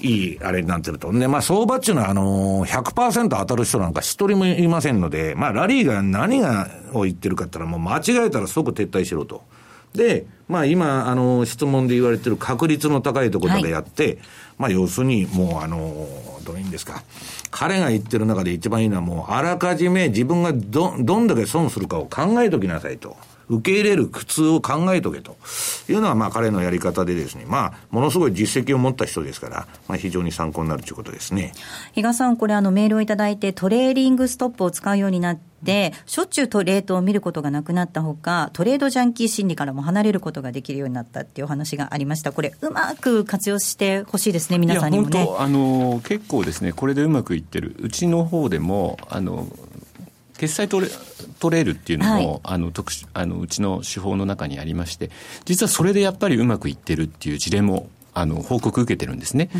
[0.00, 1.12] いいあれになってると。
[1.12, 9.42] で、まあ相場っていうのは、あのー、100%当たる人なんか一人もいませんので、まあラリーが何がを言ってるかって言ったら、もう間違えたら即撤退しろと。
[9.94, 14.18] で、まあ今、あの、質問で言われてる確率の高いところでやって、はい、
[14.58, 16.06] まあ要するにもうあの、
[16.44, 17.02] どういうんですか。
[17.50, 23.16] 彼が言ってる中で一番いいのはもう、あらかじめ自分がど、どんだけ損するかを考えときなさいと。
[23.48, 25.36] 受け入れる苦痛を考えとけと
[25.88, 31.52] いうのは、まあ彼のやり方でですね、まあ、ものすごい実績を持った人ですから、まあ非常に参考になるということですね。
[31.92, 42.32] 比嘉さん、これあのメールをいただいてトレーリングストップを使うようになって、しょっちゅうとレートを見ることがなくなったほか、トレードジャンキー心理からも離れることができるようになったっていうお話がありました。
[42.32, 45.28] これ、うまく活用してほしいですね、皆さんにもね。
[45.38, 47.74] あの結構ですね、これでうまくいってる。
[47.80, 49.48] うちの方でも、あの、
[50.38, 50.88] 決済トレ
[51.40, 55.10] トレールっていうのも、はい、あの特あのうちの手法の中にありまして
[55.44, 59.50] 実はそれでやっぱりうまくいってるっていう事例もあの報告受けてるんですね、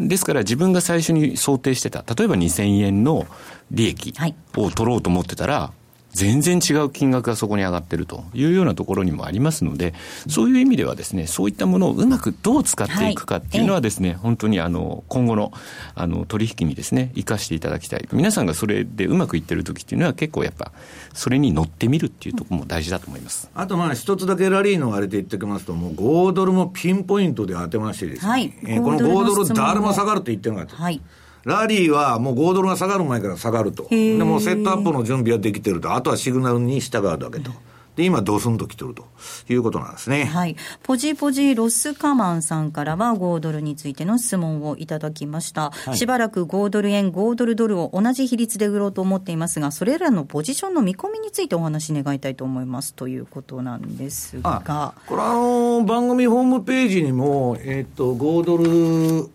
[0.00, 3.26] うん、ですから自分が最初に想定してた例えば2000円の
[3.70, 4.14] 利益
[4.56, 5.72] を取ろうと思ってたら、
[6.18, 9.94] 全然違う金額がそこに上がってるというようなところにもありますので、
[10.28, 15.52] そういう意味ではですね、そういったものをうまくどう使っていくかっていうのはですね、はい、本当にあの今後の
[15.94, 18.08] あの取引にですね、生かしていただきたい。
[18.12, 20.72] 皆さんがそれでうまくいってる時っていうのは結構やっぱ、
[21.14, 23.48] それに乗ってみるっていうところも大事だと思います。
[23.54, 30.74] あとまあ一つだけラリーのあれで言っておきますと、もう5ドルもピンポイントで当てましてですね、はい、えー、この5ドル誰も下がるって言ってなかった。
[30.74, 31.00] はい
[31.44, 33.86] ラリーはもう5ドルが下がる前から下がると。
[33.90, 35.94] でもセットアップの準備はできてると。
[35.94, 37.52] あとはシグナルに従うだけと。
[37.98, 39.08] で、今、ドスンと来てると
[39.48, 40.24] いうことなんですね。
[40.24, 40.54] はい。
[40.84, 45.72] ポジポジロスカマンさんからは5ドルについての質問をいただきました。
[45.72, 54.94] はい、しばらく5ドル円、5ドルドルを同じ比率で売ろうと思っていますが、それらのポジションの見込みについてお話願いたいと思いますということなんですが。
[55.08, 59.28] これあの、番組ホームページにも、えっ、と、5ドル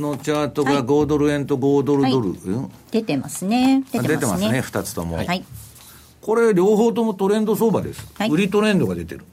[0.00, 3.84] のチャートが5ドル円と5ドルドル、はい、出てますね。
[3.92, 4.60] 出てますね。
[4.60, 5.44] 2つとも、はい、
[6.20, 9.24] これ両方ともトレンド相場です、はい、売りトレンドが出てる。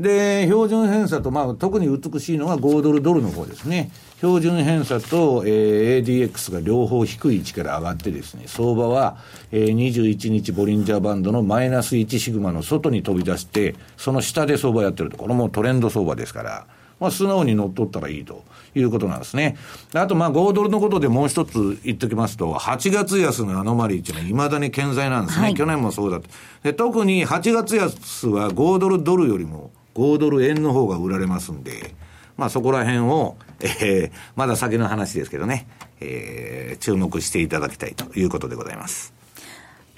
[0.00, 3.90] で標準偏差と、まあ、特に美しいのが5ドルドルの方ですね。
[4.16, 9.18] 標準偏差と、えー、ADX が両方低い位置から上がってですね相場は、
[9.50, 15.16] えー、21日ボリンジャーバンドのマイナス1シグマの外に飛び出してその下で相場やってると。
[15.16, 16.66] これもトレンド相場ですから
[17.02, 19.56] まあ、素直に乗っ取ったらいいということなんですね。
[19.92, 25.44] あと、まあ、5ドルのことでもう一つ言っておきますと、8月安のアノマリーっていうのは未だに健在なんですね。
[25.44, 26.28] はい、去年もそうだと。
[26.62, 31.94] で、特に8月安は5ドルドルよりも5ドル円の方が売られますんで、
[32.36, 35.66] まあ、そこら辺を、えー、まだ先の話ですけどね、
[36.00, 39.12] えー、注目していただきたいということでございます。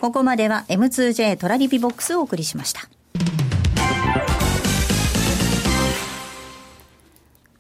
[0.01, 2.89] ここまでは M2J トラリピボックスをお送りしました。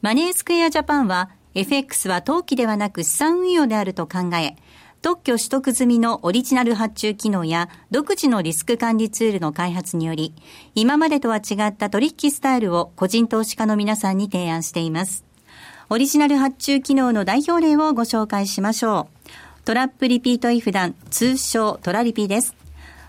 [0.05, 4.55] マネースクエアジャパンは FX は投機ではなく資産運用であると考え、
[5.01, 10.35] 特許取得済みのオリジナル発注機能や独自のリスク管理ツールの開発により、
[10.75, 15.25] 今までとは違った取引スタイルを個人投資家の皆さんに提案しています。
[15.89, 19.65] オリジナル発注機能の代表例をご紹介しましょう。
[19.65, 22.64] トラップリピートイフダン、通称トラリピです。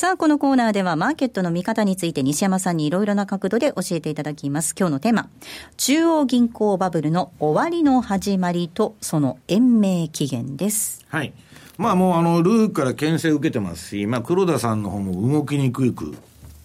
[0.00, 4.74] さあ、このコーナーではマーケットの見方について西山さんにいろいろな角度で教えていただきます。
[4.74, 5.28] 今日のテーマ、
[5.76, 11.04] 中央銀行バブルの終わりの始まりとその延命期限です。
[11.10, 11.34] はい。
[11.76, 16.16] まあもうあの、ルーから牽制を受けてますし、まあ黒田さんの方も動きにくく、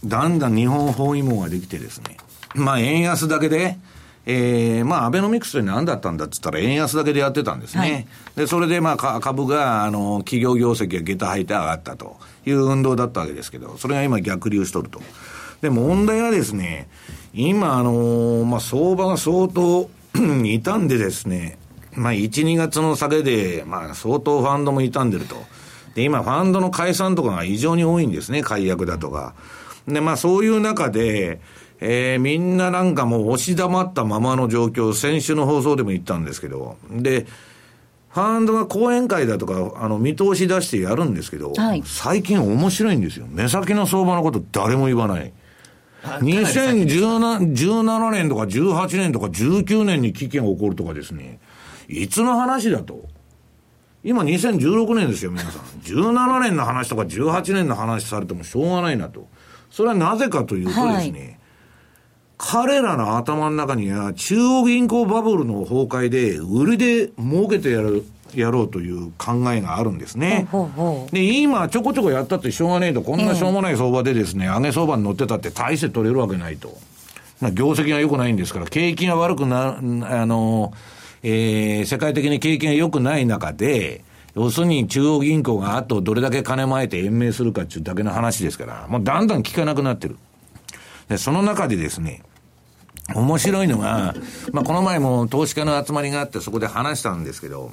[0.06, 2.16] だんだん日本包囲網ができてですね、
[2.54, 3.78] まあ円安だけで、
[4.26, 7.82] えー、まあ、アベノミクスって何だったんだって言ったら、円安だけでやってたんですね。
[7.82, 8.08] はい、
[8.38, 15.02] で、それで、まあ、株が、あの、企業業績が下駄履いて上がったという運動だったわけですけど、それが今逆流しとると。
[15.62, 16.88] で、問題はですね、
[17.34, 21.58] 今、あの、まあ、相場が相当 傷んでですね、
[21.93, 25.36] まあ、1、2月の下げで、まあ、相当ファンドも傷んでると。
[25.96, 29.34] で、今、ファンドの解散とかが異常に多いんですね、解約だとか。
[29.88, 31.39] で、まあ、そういう中で、
[31.80, 37.26] えー、みんななんかもう押し黙ったままの状況、先週の放送でも言ったんですけど、で、
[38.16, 43.28] ファンドが講演会だとか、あの、見通し出してやるんですけど、はい、最近面白いんですよ。
[43.30, 45.34] 目先の相場のこと誰も言わない。
[46.01, 51.41] 2017年とか18年とか19年に危機が起こるとかですね、
[51.89, 53.03] いつの話だと。
[54.01, 55.63] 今2016年ですよ、皆さん。
[55.82, 59.28] 17年の話とか18年の話されてもしょうがないなと。
[59.70, 61.35] それはなぜかというとですね、はい
[62.38, 70.48] 彼らの頭の中には、中央銀行バブルの崩壊で、売りで儲けてやる、やろうという考えがあるんですね。
[70.52, 76.78] ほうほうで、今ちょこちょこやったってしょうがねえと、こんなしょうもない相場でですね、上げ相場に乗ってたって大して取れるわけないと。
[77.40, 79.82] まあ、業績が良くないんですから、景気が悪くな、あ
[80.26, 80.74] の、
[81.24, 84.04] えー、世界的に景気が良くない中で、
[84.36, 90.18] 要するに中央銀行があとどれだけ金まえて延命するかっていうだけの話ですから、もうだんだん効かなくなってる。
[91.10, 92.24] で、その中でですね、
[93.14, 94.16] 面白いのが、
[94.51, 97.72] まあ、この前も投資家の集まりがあってそこで話したんですけど、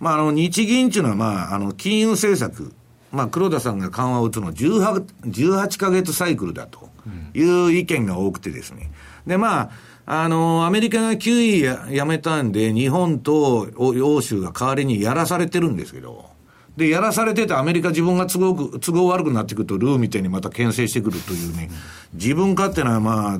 [0.00, 2.72] まあ、あの、日銀っていうのは、まあ、あの、金融政策、
[3.12, 6.90] まあ、黒田さんが緩和を打つの18、18ヶ月サイクルだと
[7.34, 8.90] いう意見が多くてですね。
[9.26, 9.70] で、まあ、
[10.04, 16.35] あの、アメリカが9位ややめたんで、日本と欧州が代わりにやらされてるんですけど、
[16.76, 21.70] で、やらされててアメリカ自分が都合都合悪くなってくると、ルーみたいにまた牽制してくるというね、
[22.12, 23.38] 自分勝手な、まあ、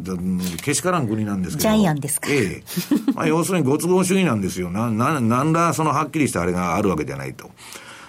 [0.62, 1.68] けしからん国なんですけど。
[1.68, 2.28] ジャイアンですか。
[2.30, 2.64] ええ。
[3.14, 4.70] まあ、要するにご都合主義なんですよ。
[4.70, 7.50] な、な、なんらそのはっきりしたあれがあるわけじゃないと。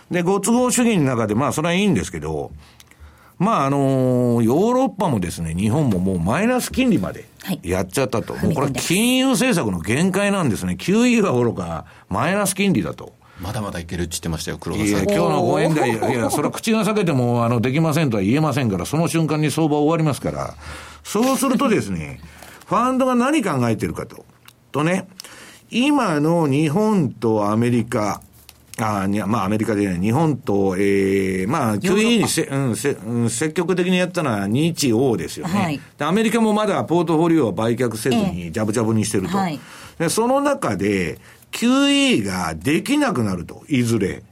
[0.09, 2.51] で、ご都合主義の中で、まあ、それはいいんですけど、
[3.37, 7.25] まあ、あのー、ヨーロッパもですね、日本ももうマイナス金利まで
[7.61, 8.33] やっちゃったと。
[8.33, 10.77] はい、もうこれ金融政策の限界なんですね。
[10.79, 13.16] QE はおろか、マイナス金利だと。
[13.41, 14.89] まだまだいけるって言ってましたよ、黒田さん。
[14.89, 20.55] いや、今日の講演会、 いや、それは口が裂けても、あの、できませんとは言えませんから、その瞬間に相場終わりますから、
[21.03, 22.19] そうするとですね、
[22.67, 24.25] ファンドが何考えてるかと。
[24.71, 25.07] とね、
[25.69, 28.21] 今の日本とアメリカ、
[28.79, 36.05] あまあ、アメリカでね、日本と、ええー、まあ、QE にせ、うんせ、うん、積極的にやったのは日欧ですよね、はい、で。
[36.05, 39.37] アメリカもまだポートフォリオを売却せずに、ジャブジャブにしてると。
[39.37, 39.59] はい、
[39.97, 41.17] でその中で、
[41.51, 44.23] QE ができなくなると、いずれ。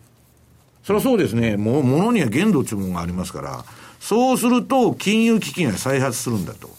[0.83, 1.57] それはそうですね。
[1.57, 3.65] もう、ものには限度というもがありますから、
[3.99, 6.69] そうすると、金融危機が再発するんだと。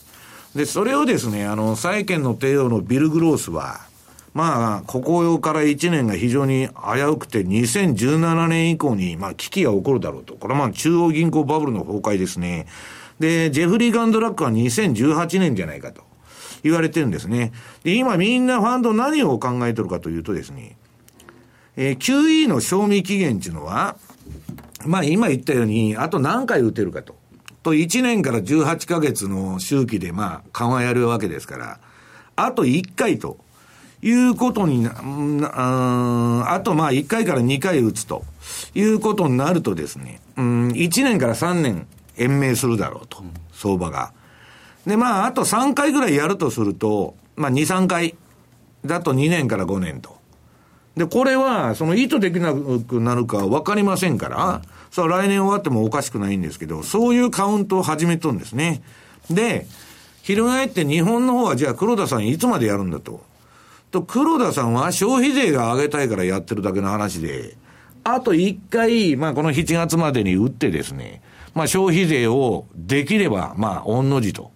[0.55, 3.80] で、それをですね、あの、債券の帝王のビル・グロースは、
[4.32, 10.34] まあ、ここから1年が非常に危うくて、2017年以降に、まあ、危機が起こるだろうと。
[10.34, 12.66] これはまあ、中央銀行バブルの崩壊ですね。
[13.18, 16.03] で、ジェフリー・ガンドラックは2018年じゃないかと
[16.63, 17.53] 言われてるんですね。
[17.83, 20.77] で、今みんなファンド何を考えてるかというとですね、
[21.77, 23.97] えー、QE の賞味期限っていうのは、
[24.85, 27.17] まあ今言ったように、あと何回打てるかと。
[27.63, 31.81] と、1年から18ヶ月の周期でまあ緩和やるわけですから、
[32.37, 33.39] あと1回と。
[34.03, 38.25] いうことにな、ああとまあ1回から2回打つと
[38.75, 41.87] いうことになるとですね、うん、1年から3年
[42.17, 44.13] 延命するだろうと、相場が。
[44.87, 48.16] で、まあ、あと3回ぐらいやるとすると、まあ、2、3回
[48.84, 50.16] だと2年から5年と。
[50.97, 58.82] で、これは、その意図できなくなるかわかりませんから、それは来年終わってもおかしくないんですけど、そういうカウントを始めとんですね。
[59.28, 59.66] で、
[60.22, 63.20] 翻って日本の方はじゃあ黒田さんいつまでやるんだと。
[63.91, 67.57] と、黒田さんは消費税が上げたいからやってるだけの話で、
[68.03, 71.20] あと1回、まあこの7月までに打ってですね、
[71.55, 74.56] まあ消費税をできれば、まあ、御の字と。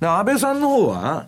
[0.00, 1.26] 安倍さんの方は、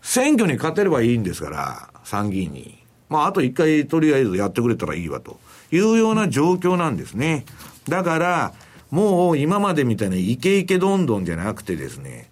[0.00, 2.78] 選挙に勝てればいいんですから、参議院に。
[3.08, 5.38] まあ、あと一回とりあえずやってくれたらいいわと
[5.70, 7.44] いうような状況なんですね。
[7.88, 8.52] だから、
[8.90, 12.30] もう今までみたいなイケイケどんどんじゃなくてですね、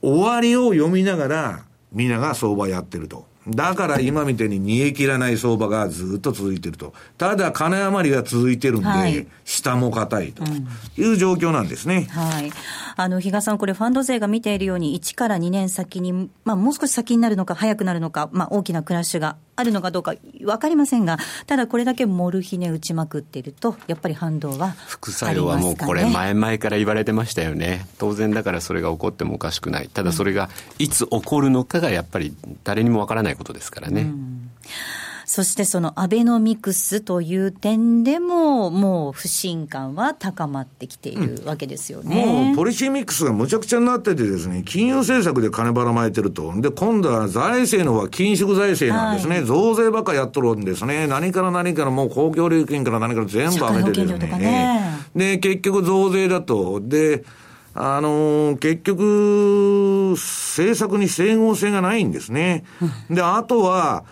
[0.00, 3.26] 終わりを読みながら、皆が相場やってると。
[3.48, 6.94] だから今みたいに煮え切らない相場がずっと続いてると。
[7.18, 10.44] ただ金余りが続いてるんで、はい、下も硬いと
[10.96, 12.08] いう状況なんですね。
[12.14, 12.52] うん、はい。
[12.96, 32.34] あの、比嘉さん、これファンド勢が見ているように、1から2年先に、まあもう少し先になるのか、早くなるのか、まあ大きなクラッシュがあるのかどうか分かりませんが、ただこれだけモルヒネ打ちまくっていると、やっぱり反動は、副作用はもうこれ、前々から言われてましたよね、当然だからそれが起こってもおかしくない、ただそれがいつ起こるのかがやっぱり
[32.64, 34.02] 誰にも分からないことですからね。
[34.02, 34.50] うん
[35.24, 42.24] そしてそのアベノミクスという点でも、もう不信感は高まってきているわけですよね。
[42.24, 46.52] うん、もうポリシーミックスがむちゃくちゃになっててですね、金融政策で金ばらまいてると。
[46.60, 49.36] で、今度は財政の方は緊縮財政なんですね。
[49.36, 51.06] はい、増税ばっかやっとるんですね。
[51.06, 54.38] 何から何からもう公共料金から何から全部上げてるんですね。
[54.38, 56.80] ねで、結局増税だと。
[56.82, 57.24] で、
[57.74, 62.64] あのー、結局、政策に整合性がないんですね。
[63.08, 64.04] で、あとは、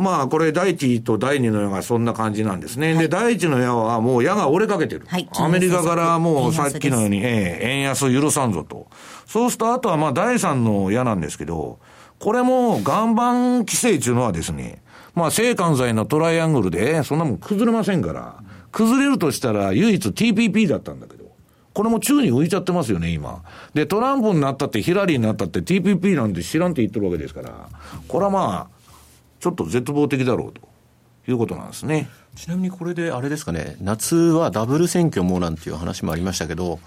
[0.00, 2.94] まあ、これ、第一と第二の矢がそんな感じなんですね。
[2.94, 5.04] はい、で、第一の矢はもう矢が折れかけてる。
[5.06, 8.86] はい、アメリカからもうさっきのように、ええ、円安許さんぞと。
[9.26, 11.78] そうすると、あとはまあ、第三の矢なんですけど、
[12.18, 14.82] これも岩盤規制っていうのはですね、
[15.14, 18.42] まあ、性関剤のトライアングルで、そんなもん崩れませんから、
[18.72, 21.26] 崩れるとしたら唯一 TPP だったんだけど、
[21.74, 23.42] これも宙に浮いちゃってますよね、今。
[23.74, 27.68] で、トランプになったって、ヒラリーになったって TPP なんて知らんって言ってるわけですから、
[28.08, 28.79] これはまあ、
[29.40, 30.60] ちょっと絶望的だろうと
[31.30, 32.08] いうことなんですね。
[32.36, 36.78] ちなみにこれであれですかね、夏はダブル選挙もなんていう話もありましたけど、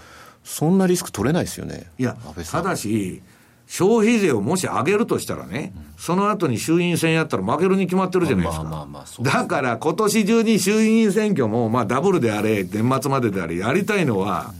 [0.43, 1.89] そんなリスク取れないですよね。
[1.97, 2.15] いや、
[2.51, 3.21] ただし、
[3.65, 8.63] 消費税をもし上げるとしたらね、うん、その後に衆院選やったら負けるに決まってるじゃないですか。
[8.63, 14.53] まあまあまあだから今年中に衆院選挙も、まあダブルであれ、年末までであれ、やりたいのは、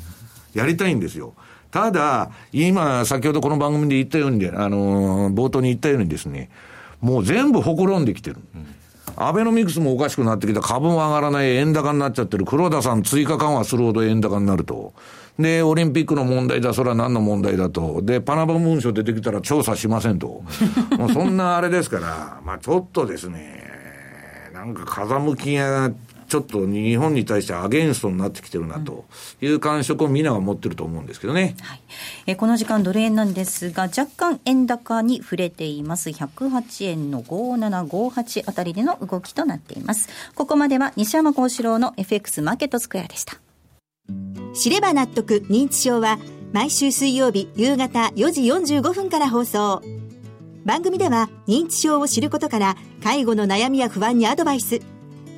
[0.54, 1.34] やりたいんですよ。
[1.70, 6.50] ただ、今、先ほどこの番組で言ったように、あのー、冒頭に言ったようにですね、
[7.04, 8.38] もう全部ほころんできてる。
[9.18, 14.94] アベノミクスもおかしくなってきた、株も上がらない、円高になっちゃってる、黒田さん追加緩和するほど円高になると。
[15.38, 18.02] で、オリンピックの問題だ、それは何の問題だと。
[18.02, 20.44] で、パナマ文書出てきたら調査しませんと。
[20.98, 23.64] もうそんなあれですから、まあちょっとですね、
[24.54, 25.92] なんか風向きが
[26.34, 29.06] ちょっと日本に対してアゲンストになってきてるなと
[29.40, 31.56] いう感触をみんなが持ってると思うんですけどね。
[31.62, 31.82] はい、
[32.26, 36.10] えこの時間ドル円なんですが、若干円高に触れています。
[36.10, 40.10] 108円の5758あたりでの動きとなっています。
[40.34, 43.38] ここまでは西山幸四郎の FX マーケットスクエアでした。
[44.56, 46.18] 知れば納得認知症は
[46.52, 49.84] 毎週水曜日夕方4時45分から放送。
[50.66, 54.82] 番組では認知症を知ることから介護の悩みや不安にアドバイス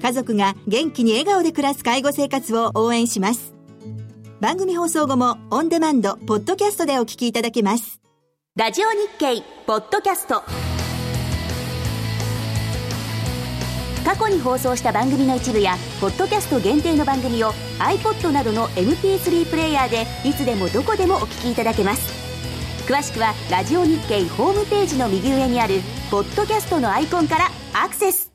[0.06, 3.56] 家族が元気に笑顔で暮らす介護生活を応援します。
[4.40, 8.00] 番組放送後もオンデマンド、ポッドキャストでお聞きいただけます。
[8.56, 10.44] ラジオ日経、ポッドキャスト。
[14.06, 22.14] 過去に放送した番組の一部や、ポッドキャスト限定の番組を iPod などの MP3 プレイヤーでいつでもどこでもお聞きいただけます。
[22.88, 25.82] 詳しくは、ラジオ日経ホームページの右上にある、
[26.12, 28.35] ポッドキャストのアイコンからアクセス。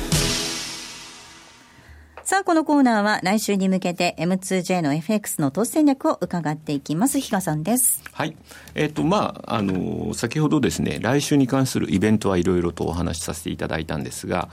[2.31, 7.19] さあ、このコーナーは来週に向けて M2J の FX の投資戦略を伺っていきます。
[7.19, 8.01] 比嘉さんです。
[8.13, 8.37] はい。
[8.73, 14.47] えっ、ー、と、まあ、あの、先ほどですね、来週に関するイベントはいろいろとお話しさせていただいたんですが、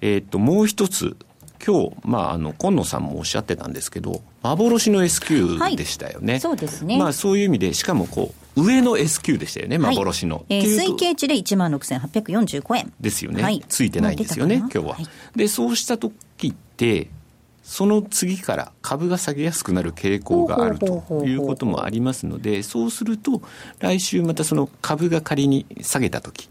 [0.00, 1.14] えっ、ー、と、もう一つ、
[1.62, 6.32] 今日、まあ、あの、今野さんもおっしゃってたんですけど、幻の S q でしたよね。
[6.32, 6.96] はい、そうですね。
[6.96, 10.36] まあ、そういう意味で、しかもこう、上の S q でしたよね、幻の。
[10.36, 12.92] はい、えー、推計値で1万6845円。
[12.98, 13.42] ですよね。
[13.42, 14.94] はい、ついてないんですよね、今日は。
[14.94, 15.06] はい、
[15.36, 16.14] で、そうした時っ
[16.82, 17.08] て、
[17.62, 23.40] その次から株が下げやすくなる傾向があるということもありますので、そうすると、
[23.78, 26.50] 来週またその株が仮に下げたとき、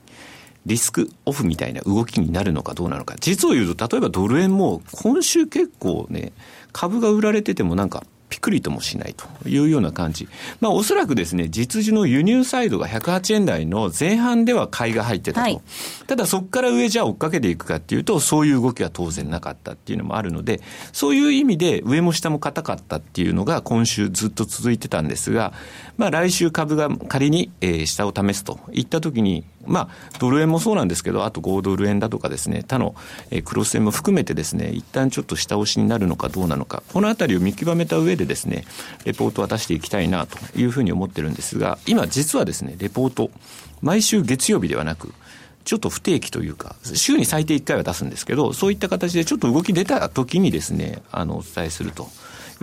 [0.66, 3.16] リスクオフみたいな動きになるのかどうなのか。
[3.20, 6.32] 実を言うと、例えばドル円も今週結構ね、
[6.72, 10.28] 株が売られててもなんかピクリともしないというような感じ。
[10.62, 15.42] まあおそらくですね、実需の輸入サイドが108円台の前半では買いが入ってたと。
[15.42, 15.62] はい、
[16.08, 20.62] ただそこから上じゃ追っかけていくかっていうと、そういう動きは当然なかったっていうのもあるので、
[20.94, 25.52] そういう意味で上も下も硬かったっていうのが今週ずっと続いてたんですが、
[25.98, 32.96] まあ来週株が仮に、えー、下を試すといったときに、まあ、ドル円もそうなんですけど、あと5ドル円だとかですね、他の、
[33.30, 38.66] えー、クロス円も含めてですね、一旦ちょっと下押しになるのかどうなのか、このあたりを見極めた上でですね、
[39.06, 43.32] レポートを出していきたいなというふうに思ってるんですが、今実はですね、レポート、
[43.82, 45.14] 毎週月曜日ではなく、
[45.64, 52.10] ちょっと不定期というか、週に最低1回は出すんですけど、そういった形でちょっと動き出た時にですね、あの、お伝えすると。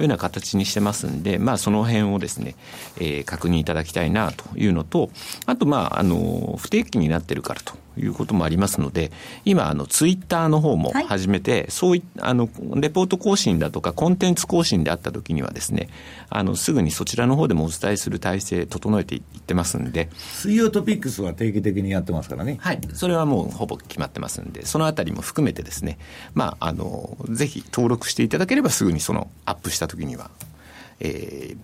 [0.03, 2.55] いうような形にしてますんで、まあ、その辺をですね、
[2.99, 5.11] えー、確認いただきたいなというのと、
[5.47, 9.11] あと、まあ、あの、不定期になってるからということもありますので、
[9.45, 15.89] 今、あの、ツイッターの方も始めて、はい、そういあの、レポート更新だとか、コンテンツ更新であったときにはですね、
[16.31, 20.09] あの、すぐにそちらの方でもお伝えする体制、整えていってますんで。
[20.17, 22.59] 水曜トピックスは定期的にやってますからね。
[22.61, 22.81] はい。
[22.93, 25.99] それはもうほぼ決まってますんで、そのあたりも含めてですね、
[26.35, 30.31] まあ、あの、ぜひ登録していただければすぐにそのアップしたときには、
[31.01, 31.57] えー、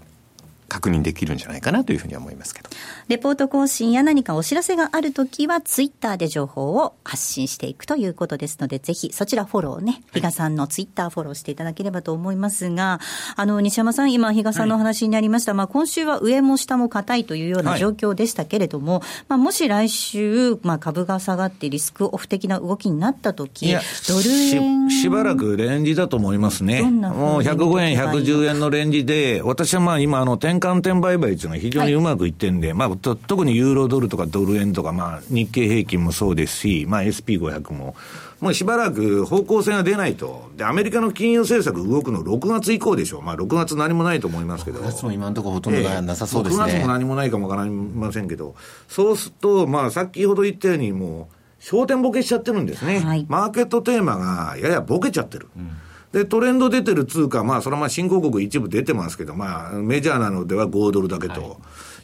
[0.69, 2.71] 確認できるんじゃないかなというふうに思いますけど。
[3.09, 13.01] レポート更新や何かお知らせがあるときは、ツイッターで情報を発信していくということですので、ぜひそちらフォローね、比嘉さんのツイッターフォローしていただければと思いますが、
[13.37, 25.05] あの、西山さん、今、比嘉さんのお話になりました、はい、まあ、今週は上も下も硬いというような状況でしたけれども、はい、まあ、もし来週、まあ、株が下がってリスクオフ的な動きになったとき、ドル円し。
[25.05, 26.81] しばらくレンジだと思いますね。
[26.81, 37.97] もう105円、110円のレンジで、私はまあ今、あの、転換点売買いうのは非常にうまくいってんで、はい、まあ、特にユーロドルとかドル円とか、まあ、日経平均もそうですし、まあ、SP500 も、
[38.41, 40.51] もうしばらく方向性が出ないと。
[40.57, 43.23] で、アメリカの金融政策動くの6月以降でしょう。
[43.23, 44.81] まあ、6月何もないと思いますけど。
[44.81, 46.63] 6月も今のところほとんどなさそうですね。
[46.63, 48.55] 6月も何もないかもわかりませんけど、
[48.89, 53.01] そうすると、まあ、先ほど言ったように、もう、焦点ボケしちゃってるんですね。
[53.01, 55.49] はい、マーケットテーマがややボケちゃってる。
[55.57, 55.71] うん
[56.15, 61.59] で、トレンド出てる通貨、まあ、それはまあ新興国一部出てますけど、まあ、メジャーなのでは5ドルだけと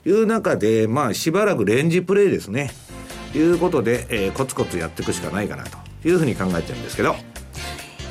[0.04, 2.72] いう中で、まあ、しばらくレンジプレイですね。
[3.32, 7.14] いうことで、えー、コツコツやっていくしかないかなというふうに考えてるんですけど。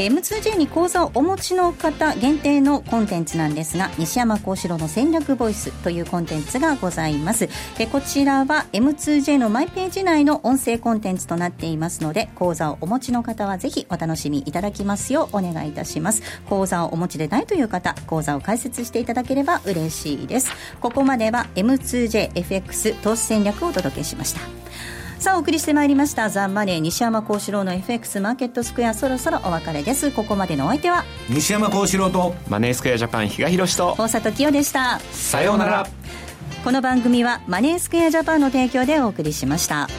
[0.05, 7.49] M2J に講座をお持ちの方限定のコンテンツなんですが西山幸四郎の戦略ボイスというコンテンツがございます。
[7.77, 16.23] でこちらは M2J のマイページ内の音声コンテンツとなっていますので講座をお持ちの方はぜひお楽しみいただきますようお願いいたします。
[16.47, 20.51] 講座をお持ちでないという方講座を開設していただければ嬉しいです。
[20.79, 24.41] ここまでは M2JFX 投資戦略をお届けしました。
[25.19, 30.11] さあお送りしてまいりましたザンマネー西山幸四郎の FX マーケットスクエアそろそろお別れです。
[30.11, 31.03] ここまでのお相手は？
[31.29, 33.95] 西山幸四郎とマネースクエアジャパン比嘉宏と。
[33.97, 34.99] 大里清でした。
[35.11, 35.87] さようなら。
[36.63, 39.89] この番組はマネースクエアジャパンの提供でお送りしました。